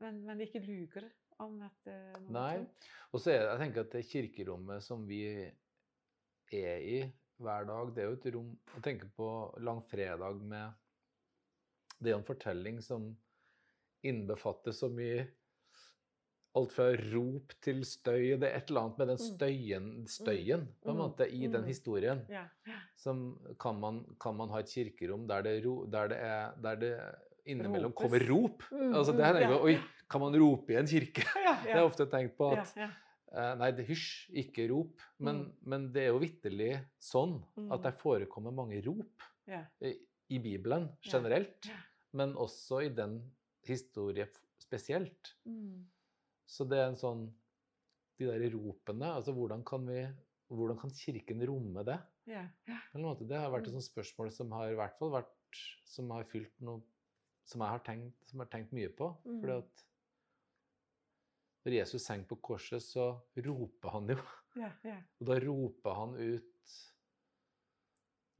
men, 0.00 0.24
man 0.26 0.40
ikke 0.40 0.62
luger 0.62 1.10
om 1.40 1.60
at 1.66 1.86
eh, 1.90 2.12
noe 2.20 2.30
Nei. 2.32 2.54
er. 2.60 2.66
Og 3.12 3.20
så 3.20 3.32
er 3.32 3.40
det, 3.40 3.48
jeg 3.50 3.58
tenker 3.64 3.80
at 3.80 3.90
det 3.96 4.04
kirkerommet 4.06 4.82
som 4.86 5.02
vi 5.08 5.20
er 6.52 6.78
i 6.78 7.12
hver 7.44 7.66
dag, 7.68 7.92
det 7.94 8.02
er 8.04 8.10
jo 8.10 8.16
et 8.18 8.26
rom 8.34 8.50
å 8.78 8.82
tenke 8.84 9.08
på 9.16 9.28
langfredag 9.64 10.40
med 10.42 10.72
Det 12.02 12.10
er 12.12 12.18
en 12.18 12.26
fortelling 12.26 12.80
som 12.82 13.10
innbefatter 14.04 14.72
så 14.76 14.90
mye 14.92 15.26
Alt 16.54 16.70
fra 16.70 16.84
rop 17.10 17.50
til 17.66 17.80
støy. 17.82 18.36
Det 18.38 18.46
er 18.46 18.52
et 18.60 18.68
eller 18.70 18.84
annet 18.84 18.98
med 19.00 19.08
den 19.10 19.16
Mm. 19.18 19.24
støyen, 19.26 19.86
støyen 20.06 20.68
på 20.84 20.90
en 20.92 20.96
Mm. 20.96 21.00
måte, 21.02 21.26
i 21.26 21.48
den 21.50 21.62
Mm. 21.62 21.66
historien. 21.66 22.20
Som 22.96 23.40
kan 23.58 23.80
man, 23.80 24.04
kan 24.20 24.36
man 24.36 24.48
ha 24.50 24.58
et 24.60 24.66
kirkerom 24.70 25.26
der 25.26 25.42
det, 25.42 25.64
ro, 25.66 25.84
der 25.86 26.06
det, 26.08 26.18
er, 26.18 26.52
der 26.62 26.76
det 26.76 27.14
innimellom 27.44 27.90
Ropes. 27.92 27.96
kommer 27.96 28.28
rop? 28.30 28.62
Mm, 28.70 28.94
Altså 28.94 29.12
det 29.16 29.24
her 29.24 29.48
mm, 29.48 29.64
Oi, 29.64 29.78
kan 30.08 30.20
man 30.20 30.32
rope 30.40 30.70
i 30.70 30.76
en 30.76 30.86
kirke? 30.86 31.24
Det 31.24 31.72
har 31.72 31.80
jeg 31.80 31.90
ofte 31.90 32.06
tenkt 32.06 32.36
på 32.36 32.52
at 32.52 32.72
nei, 33.58 33.70
det, 33.74 33.86
hysj, 33.88 34.30
ikke 34.44 34.68
rop. 34.70 35.00
Men, 35.18 35.36
Mm. 35.44 35.52
men 35.66 35.92
det 35.92 36.02
er 36.04 36.12
jo 36.12 36.20
vitterlig 36.22 36.72
sånn 37.00 37.42
Mm. 37.56 37.72
at 37.72 37.82
det 37.82 37.94
forekommer 37.98 38.52
mange 38.54 38.80
rop 38.86 39.22
yeah. 39.48 39.64
i, 39.82 39.94
i 40.30 40.38
Bibelen 40.38 40.88
generelt, 41.02 41.48
generelt, 41.60 41.66
Yeah. 41.66 41.80
men 42.12 42.34
også 42.34 42.84
i 42.84 42.88
den 42.94 43.16
historien 43.66 44.28
spesielt. 44.58 45.34
Mm. 45.46 45.84
Så 46.46 46.68
det 46.68 46.78
er 46.78 46.88
en 46.88 46.96
sånn 47.00 47.32
De 48.16 48.26
der 48.26 48.50
ropene, 48.54 49.08
altså 49.10 49.32
hvordan 49.34 49.64
kan 49.66 49.84
vi 49.88 50.06
hvordan 50.48 50.78
kan 50.78 50.90
Kirken 50.90 51.40
romme 51.48 51.82
det? 51.84 51.98
Måte, 52.94 53.26
det 53.26 53.36
har 53.36 53.50
vært 53.50 53.66
et 53.66 53.72
Mm. 53.74 53.80
sånt 53.80 53.90
spørsmål 53.90 54.30
som 54.32 54.52
har 54.52 54.70
i 54.70 54.74
hvert 54.76 54.96
fall 54.98 55.10
vært 55.10 55.26
Som 55.84 56.10
har 56.10 56.22
fylt 56.24 56.52
noe 56.60 56.80
Som 57.44 57.60
jeg 57.60 57.68
har 57.70 57.78
tenkt, 57.80 58.14
som 58.26 58.38
jeg 58.40 58.46
har 58.46 58.58
tenkt 58.60 58.72
mye 58.72 58.88
på. 58.88 59.16
Fordi 59.24 59.42
Mm. 59.50 59.58
at 59.58 59.84
når 61.64 61.78
Jesus 61.78 62.08
henger 62.10 62.28
på 62.28 62.40
korset, 62.44 62.82
så 62.84 63.12
roper 63.44 63.94
han 63.96 64.10
jo. 64.12 64.18
Yeah, 64.54 64.74
yeah. 64.84 65.00
Og 65.20 65.30
da 65.30 65.38
roper 65.42 65.96
han 65.98 66.16
ut 66.18 66.74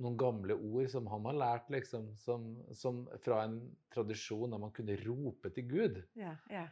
noen 0.04 0.16
gamle 0.18 0.56
ord 0.58 0.88
som 0.92 1.06
han 1.08 1.28
har 1.30 1.38
lært, 1.38 1.70
liksom, 1.72 2.10
som, 2.20 2.48
som 2.76 3.04
fra 3.24 3.44
en 3.46 3.58
tradisjon 3.94 4.52
der 4.52 4.60
man 4.60 4.74
kunne 4.74 4.98
rope 5.04 5.52
til 5.54 5.68
Gud. 5.70 6.00
Yeah, 6.18 6.36
ja. 6.52 6.66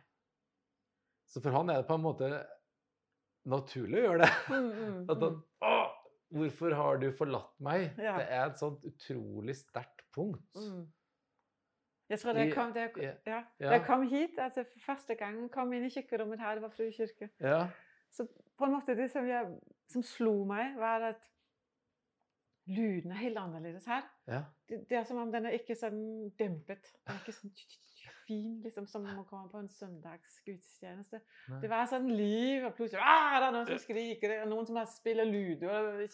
Så 1.33 1.41
for 1.41 1.55
han 1.57 1.71
er 1.73 1.81
det 1.81 1.89
på 1.89 1.97
en 1.97 2.05
måte 2.05 2.31
naturlig 3.49 4.03
å 4.03 4.07
gjøre 4.11 4.27
det. 4.27 4.33
Mm, 4.53 4.71
mm, 4.71 4.99
At 5.15 5.25
han, 5.25 5.39
å, 5.65 5.77
hvorfor 6.37 6.77
har 6.77 7.01
du 7.03 7.09
forlatt 7.17 7.55
meg? 7.65 7.93
Det 7.97 8.11
er 8.11 8.43
et 8.45 8.61
sånt 8.61 8.85
utrolig 8.89 9.57
sterkt 9.63 10.05
punkt. 10.15 10.45
Mm. 10.59 10.85
Jeg 12.13 12.21
tror, 12.21 12.37
da 12.37 12.45
jeg 12.45 12.53
kom, 12.55 12.73
da 12.77 12.81
jeg, 12.85 13.17
ja, 13.27 13.39
da 13.63 13.71
jeg 13.73 13.85
kom 13.87 14.03
hit, 14.11 14.39
altså 14.39 14.65
for 14.69 14.85
første 14.93 15.15
gangen 15.17 15.49
kom 15.53 15.73
inn 15.73 15.87
i 15.89 15.93
kirkerommet 15.95 16.41
her, 16.45 16.59
det 16.59 16.63
var 16.67 16.73
frikirke, 16.77 17.31
Ja. 17.41 17.63
så 18.13 18.27
på 18.59 18.69
en 18.69 18.75
måte 18.77 18.95
det 18.99 19.09
som, 19.11 19.25
jeg, 19.29 19.49
som 19.89 20.03
slo 20.05 20.35
meg, 20.49 20.75
var 20.77 21.09
at 21.15 21.23
lyden 22.71 23.11
er 23.11 23.19
helt 23.25 23.39
annerledes 23.41 23.87
her. 23.91 24.05
ja. 24.31 24.43
Det, 24.69 24.85
det 24.91 24.97
er 24.99 25.05
som 25.09 25.19
om 25.19 25.33
den 25.33 25.47
er 25.49 25.57
ikke 25.59 25.75
sånn 25.77 25.99
dempet. 26.39 26.93
Den 27.07 27.17
er 27.17 27.23
ikke 27.25 27.35
sånn 27.35 27.51
fin, 28.23 28.61
liksom, 28.63 28.87
som 28.87 29.03
når 29.05 29.17
man 29.19 29.27
kommer 29.27 29.49
på 29.51 29.59
en 29.59 29.69
søndagsgudstjeneste. 29.73 31.19
Det 31.61 31.69
var 31.71 31.89
sånn 31.91 32.07
liv, 32.15 32.65
og 32.69 32.77
plutselig 32.79 33.03
ah, 33.03 33.35
det 33.43 33.49
er 33.49 33.57
noen 33.57 33.67
som 33.73 33.81
skriker, 33.83 34.31
det 34.31 34.39
er 34.45 34.49
noen 34.53 34.69
som 34.69 34.79
spiller 34.89 35.27
ludo, 35.29 35.69
eller 35.69 36.07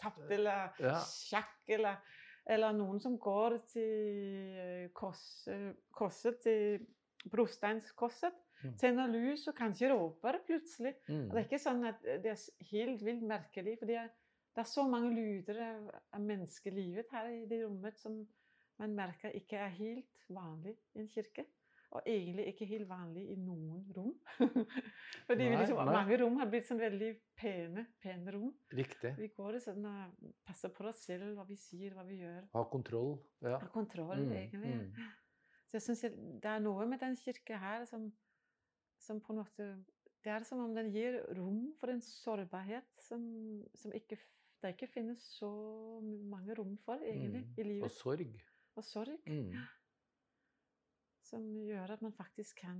tapt, 0.00 0.30
eller 0.30 0.70
Ja. 0.80 0.94
sjakk, 1.02 1.58
eller, 1.68 1.98
eller 2.46 2.74
noen 2.74 3.00
som 3.00 3.18
går 3.22 3.58
til 3.70 4.56
eh, 4.58 4.84
eh, 4.84 5.68
korset, 5.94 6.40
til 6.42 6.86
brosteinskorset, 7.30 8.38
Mm. 8.62 8.74
tenner 8.78 9.08
lys 9.10 9.48
og 9.50 9.56
kanskje 9.58 9.88
råper 9.90 10.38
plutselig. 10.46 10.94
Mm. 11.08 11.24
Det 11.30 11.38
er 11.38 11.46
ikke 11.46 11.58
sånn 11.62 11.86
at 11.88 12.04
det 12.22 12.30
er 12.30 12.68
helt 12.70 13.02
vilt 13.02 13.24
merkelig, 13.26 13.78
for 13.80 13.90
det 13.90 13.96
er, 14.04 14.12
det 14.54 14.62
er 14.62 14.68
så 14.70 14.84
mange 14.88 15.10
lyder 15.16 15.58
av, 15.66 15.88
av 16.14 16.22
menneskelivet 16.22 17.10
her 17.10 17.30
i 17.32 17.46
det 17.50 17.62
rommet 17.64 17.98
som 17.98 18.20
man 18.78 18.94
merker 18.94 19.34
ikke 19.34 19.58
er 19.58 19.74
helt 19.78 20.28
vanlig 20.32 20.76
i 20.94 21.02
en 21.02 21.10
kirke. 21.10 21.44
Og 21.92 22.06
egentlig 22.08 22.46
ikke 22.54 22.64
helt 22.70 22.88
vanlig 22.88 23.26
i 23.30 23.34
noen 23.36 23.82
rom. 23.92 24.14
Fordi 25.26 25.44
vi 25.44 25.50
Nei, 25.52 25.58
liksom, 25.60 25.76
nei. 25.84 25.92
mange 25.92 26.16
rom 26.22 26.38
har 26.40 26.48
blitt 26.48 26.64
sånn 26.68 26.80
veldig 26.80 27.10
pene, 27.36 27.82
pene 28.00 28.32
rom. 28.32 28.52
Riktig. 28.72 29.10
Vi 29.18 29.28
går 29.36 29.58
i 29.58 29.60
sånn 29.60 29.84
og 29.90 30.30
passer 30.48 30.72
på 30.72 30.86
oss 30.88 31.02
selv, 31.04 31.34
hva 31.36 31.44
vi 31.48 31.58
sier, 31.60 31.92
hva 31.96 32.04
vi 32.08 32.16
gjør. 32.22 32.46
Ha 32.54 32.62
kontroll. 32.72 33.18
Ja. 33.44 33.58
Har 33.58 33.68
kontroll, 33.74 34.22
Mm, 34.24 34.32
egentlig. 34.38 34.72
mm. 34.78 35.10
Så 35.72 35.76
jeg 35.78 35.84
synes 35.86 36.02
det 36.42 36.48
er 36.52 36.60
noe 36.64 36.84
med 36.88 37.00
den 37.00 37.14
kirka 37.16 37.56
her 37.60 37.84
som, 37.88 38.08
som 39.00 39.20
på 39.24 39.32
en 39.32 39.38
måte 39.42 39.68
Det 40.24 40.30
er 40.32 40.44
som 40.44 40.60
om 40.64 40.74
den 40.76 40.90
gir 40.92 41.16
rom 41.36 41.72
for 41.80 41.90
en 41.90 42.00
sårbarhet 42.04 42.84
som, 43.02 43.22
som 43.74 43.92
ikke, 43.96 44.16
det 44.62 44.74
ikke 44.76 44.86
finnes 44.92 45.18
så 45.40 45.48
mange 46.00 46.54
rom 46.54 46.76
for, 46.86 47.00
egentlig, 47.04 47.42
Mm. 47.42 47.54
i 47.58 47.62
livet. 47.68 47.84
Og 47.84 47.90
sorg. 47.90 48.36
Og 48.76 48.84
sorg. 48.84 49.16
Mm. 49.26 49.56
Som 51.32 51.48
gjør 51.64 51.94
at 51.96 52.02
man 52.04 52.12
faktisk 52.12 52.60
kan 52.60 52.78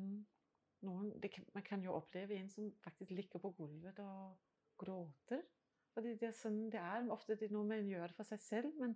noen, 0.84 1.12
det 1.22 1.30
kan, 1.32 1.44
Man 1.54 1.64
kan 1.64 1.82
jo 1.86 1.94
oppleve 1.96 2.36
en 2.36 2.48
som 2.52 2.68
faktisk 2.84 3.10
ligger 3.16 3.40
på 3.40 3.52
gulvet 3.56 3.98
og 4.04 4.36
gråter. 4.82 5.42
Fordi 5.94 6.14
det 6.20 6.28
er 6.30 6.36
sånn 6.36 6.66
det 6.72 6.80
er. 6.80 7.04
Ofte 7.12 7.36
det 7.36 7.48
er 7.50 7.54
noe 7.56 7.68
man 7.68 7.88
gjør 7.88 8.12
for 8.16 8.24
seg 8.28 8.40
selv, 8.40 8.72
men, 8.80 8.94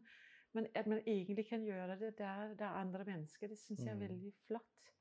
men 0.57 0.67
at 0.77 0.87
man 0.89 1.03
egentlig 1.05 1.45
kan 1.51 1.65
gjøre 1.65 1.99
det 2.01 2.15
der 2.19 2.55
det 2.57 2.65
er 2.65 2.79
andre 2.81 3.05
mennesker, 3.05 3.49
det 3.53 3.59
syns 3.61 3.83
jeg 3.85 3.93
er 3.93 3.99
Mm. 4.01 4.07
veldig 4.09 4.33
flott. 4.47 4.93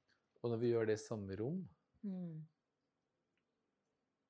Og 0.44 0.52
når 0.52 0.60
vi 0.62 0.72
gjør 0.74 0.86
det 0.91 0.98
i 1.00 1.04
samme 1.08 1.36
rom, 1.39 1.62
Mm. 2.04 2.44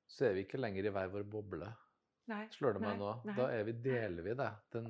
så 0.07 0.25
er 0.29 0.33
vi 0.37 0.43
ikke 0.45 0.57
lenger 0.61 0.85
i 0.87 0.93
hver 0.95 1.09
vår 1.11 1.25
boble. 1.31 1.67
Nei. 2.31 2.45
Slår 2.53 2.73
det 2.77 2.81
meg 2.81 2.93
Nei, 2.95 3.01
nå. 3.01 3.09
nei. 3.25 3.35
Da 3.37 3.47
er 3.53 3.63
vi, 3.67 3.73
deler 3.85 4.23
vi 4.25 4.33
det. 4.39 4.51
Den, 4.73 4.87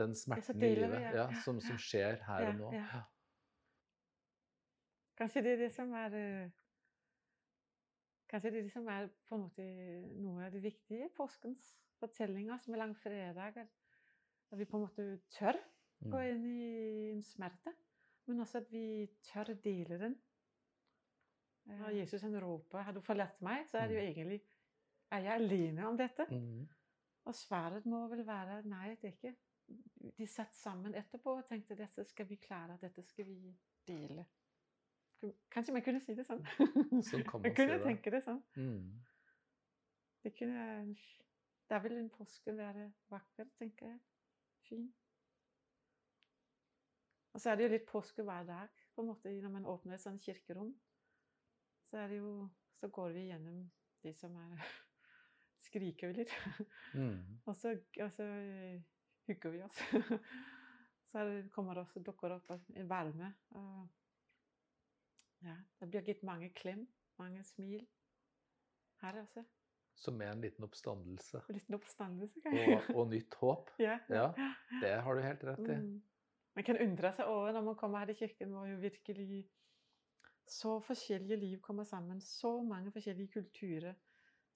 den 0.00 0.14
smerten 0.18 0.62
i 0.62 0.72
livet 0.74 1.14
Ja, 1.14 1.28
som, 1.44 1.60
som 1.60 1.78
skjer 1.80 2.18
her 2.26 2.42
Ja, 2.42 2.50
og 2.50 2.58
nå. 2.58 2.72
ja. 2.74 3.04
Kanskje 5.18 5.42
det 5.42 5.52
er 5.52 5.62
det 5.64 5.72
som 5.74 5.92
er 5.98 6.14
eh, 6.14 6.50
Kanskje 8.28 8.50
det 8.52 8.58
er 8.60 8.66
det 8.66 8.72
som 8.74 8.88
er 8.92 9.08
på 9.28 9.34
en 9.38 9.42
måte 9.46 9.64
noe 10.20 10.44
av 10.44 10.52
det 10.52 10.60
viktige 10.62 11.06
i 11.06 11.12
påskens 11.16 11.70
fortellinger, 11.98 12.58
som 12.60 12.74
er 12.74 12.82
langfredag. 12.82 13.56
at- 13.56 13.74
At 14.52 14.58
vi 14.58 14.64
på 14.64 14.76
en 14.76 14.82
måte 14.86 15.20
tør 15.30 15.56
gå 16.02 16.18
Mm. 16.18 16.30
inn 16.30 16.44
i 16.46 17.10
en 17.12 17.22
smerte, 17.22 17.72
men 18.26 18.40
også 18.40 18.58
at 18.58 18.70
vi 18.72 19.06
tør 19.22 19.54
dele 19.64 19.98
den. 19.98 20.14
Når 21.66 21.90
Jesus 21.96 22.22
han 22.22 22.40
roper 22.42 22.82
'Har 22.82 22.92
du 22.92 23.00
forlatt 23.00 23.42
meg?' 23.42 23.66
så 23.66 23.78
er 23.78 23.86
det 23.88 23.94
jo 23.96 24.00
Mm. 24.00 24.08
egentlig 24.14 24.40
Er 25.10 25.18
jeg 25.18 25.32
alene 25.32 25.86
om 25.88 25.96
dette? 25.96 26.26
Mm. 26.30 26.68
Og 27.24 27.34
svaret 27.34 27.86
må 27.86 28.08
vel 28.08 28.26
være 28.26 28.62
nei, 28.62 28.94
det 28.94 29.04
er 29.04 29.12
ikke. 29.12 29.36
De 30.18 30.26
satt 30.26 30.54
sammen 30.54 30.94
etterpå 30.94 31.26
og 31.38 31.46
tenkte 31.46 31.74
dette 31.76 32.04
skal 32.04 32.26
vi 32.26 32.36
klare, 32.36 32.78
dette 32.80 33.02
skal 33.02 33.24
vi 33.24 33.56
dele. 33.86 34.26
Kanskje 35.50 35.74
man 35.74 35.82
kunne 35.82 36.00
si 36.04 36.14
det 36.14 36.24
sånn? 36.26 36.44
Sånn 37.08 37.24
kan 37.26 37.42
man 37.42 37.50
si 37.50 37.56
kunne 37.56 37.78
det. 37.78 37.84
tenke 37.86 38.12
det 38.14 38.20
sånn. 38.26 38.42
Mm. 38.56 39.00
Det 40.22 40.34
kunne 40.38 40.66
Da 41.68 41.78
vil 41.84 41.98
en 41.98 42.10
påske 42.10 42.54
være 42.56 42.86
vakker, 43.12 43.48
tenker 43.58 43.90
jeg. 43.90 43.98
Fin. 44.68 44.86
Og 47.34 47.42
så 47.42 47.50
er 47.50 47.58
det 47.58 47.66
jo 47.66 47.72
litt 47.74 47.88
påske 47.88 48.24
hver 48.24 48.46
dag, 48.48 48.78
på 48.94 49.02
en 49.02 49.10
måte, 49.10 49.32
når 49.42 49.52
man 49.52 49.66
åpner 49.68 49.98
et 49.98 50.02
sånt 50.02 50.22
kirkerom. 50.24 50.72
Så 51.90 51.98
er 52.02 52.08
det 52.08 52.22
jo 52.22 52.48
Så 52.78 52.88
går 52.94 53.10
vi 53.10 53.24
gjennom 53.26 53.62
de 54.04 54.12
som 54.14 54.36
er 54.38 54.60
Skriker 55.66 56.12
vi 56.12 56.22
litt. 56.22 56.32
Mm. 56.94 57.40
Og 57.44 57.56
så, 57.56 57.74
og 58.00 58.12
så 58.14 58.26
hugger 59.26 59.50
vi 59.50 59.62
oss. 59.62 59.80
så 61.10 61.24
det, 61.26 61.50
kommer 61.52 61.74
det 61.74 61.82
også, 61.82 62.00
dukker 62.06 62.36
opp 62.38 62.52
en 62.54 62.88
varme. 62.88 63.32
Og 63.58 63.88
ja, 65.46 65.54
det 65.80 65.88
blir 65.90 66.06
gitt 66.06 66.24
mange 66.26 66.50
klem, 66.54 66.86
mange 67.18 67.44
smil 67.46 67.86
her 69.02 69.20
også. 69.22 69.44
Som 69.98 70.20
er 70.22 70.30
en 70.30 70.42
liten 70.42 70.64
oppstandelse. 70.66 71.40
Litt 71.50 71.74
oppstandelse, 71.74 72.40
kanskje. 72.44 72.76
Og, 72.76 72.90
og 73.00 73.08
nytt 73.10 73.34
håp. 73.40 73.70
ja, 73.86 73.98
Ja, 74.10 74.28
det 74.82 74.92
har 75.02 75.14
du 75.14 75.22
helt 75.24 75.44
rett 75.44 75.64
i. 75.64 75.78
Mm. 75.82 75.96
Man 76.58 76.66
kan 76.66 76.78
undre 76.82 77.12
seg 77.14 77.30
over 77.30 77.54
når 77.54 77.64
man 77.70 77.78
kommer 77.78 78.02
her 78.02 78.12
i 78.14 78.18
kirken, 78.18 78.52
hvor 78.54 78.66
jo 78.66 78.78
virkelig 78.82 79.44
så 80.48 80.78
forskjellige 80.80 81.36
liv 81.36 81.58
kommer 81.62 81.84
sammen. 81.84 82.20
Så 82.20 82.62
mange 82.62 82.92
forskjellige 82.94 83.32
kulturer 83.34 83.94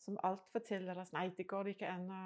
som 0.03 0.19
alt 0.27 0.47
forteller 0.51 0.99
oss 0.99 1.13
nei, 1.15 1.29
det 1.37 1.47
går 1.51 1.73
ikke 1.75 1.91
an 1.91 2.09
å 2.11 2.23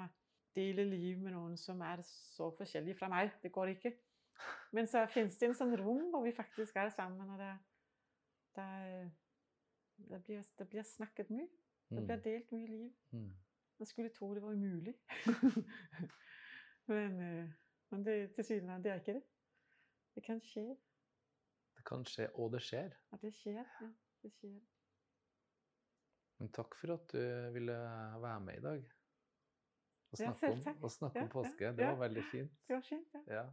dele 0.57 0.85
liv 0.89 1.19
med 1.21 1.35
noen 1.35 1.57
som 1.61 1.81
er 1.85 2.01
så 2.07 2.49
forskjellige 2.57 2.97
fra 2.97 3.09
meg. 3.11 3.33
Det 3.43 3.51
går 3.53 3.75
ikke. 3.75 3.93
Men 4.73 4.89
så 4.89 5.03
finnes 5.09 5.37
det 5.37 5.49
en 5.49 5.57
sånn 5.57 5.75
rom 5.77 6.07
hvor 6.13 6.25
vi 6.25 6.33
faktisk 6.37 6.77
er 6.77 6.89
sammen, 6.93 7.29
og 7.33 7.41
det, 7.41 7.51
det, 8.57 9.11
det, 10.09 10.19
blir, 10.25 10.43
det 10.59 10.67
blir 10.71 10.83
snakket 10.83 11.29
mye. 11.33 11.47
Det 11.89 12.03
blir 12.03 12.17
Mm. 12.17 12.23
delt 12.23 12.51
mye 12.51 12.67
liv. 12.67 12.89
Mm. 13.15 13.29
Man 13.79 13.85
skulle 13.87 14.09
tro 14.11 14.33
det 14.35 14.41
var 14.43 14.53
umulig. 14.57 14.93
men 16.91 17.21
eh, 17.21 17.49
men 17.91 18.03
det, 18.03 18.15
tilsynelatende 18.35 18.83
det 18.83 18.91
er 18.91 18.99
ikke 18.99 19.13
det. 19.13 19.23
Det 20.15 20.23
kan 20.25 20.41
skje. 20.43 20.65
Det 21.77 21.85
kan 21.87 22.03
skje, 22.05 22.25
og 22.35 22.51
det 22.51 22.61
skjer. 22.65 22.97
Ja, 23.11 23.17
det 23.21 23.31
skjer. 23.37 23.61
Ja, 23.81 23.87
det 24.23 24.31
skjer. 24.35 24.57
Men 26.39 26.51
takk 26.53 26.75
for 26.77 26.93
at 26.97 27.07
du 27.13 27.51
ville 27.55 27.77
være 28.21 28.39
med 28.43 28.57
i 28.59 28.61
dag. 28.65 28.83
Og 30.11 30.17
snakke, 30.19 30.49
ja, 30.51 30.51
om, 30.53 30.83
og 30.83 30.91
snakke 30.91 31.19
Ja, 31.19 31.23
om 31.25 31.29
påske. 31.31 31.71
Det 31.77 31.87
var 31.87 31.95
veldig 31.99 32.23
fint. 32.31 32.51
Det 32.67 32.75
var 32.75 32.83
fint. 32.89 33.15
Ja. 33.27 33.45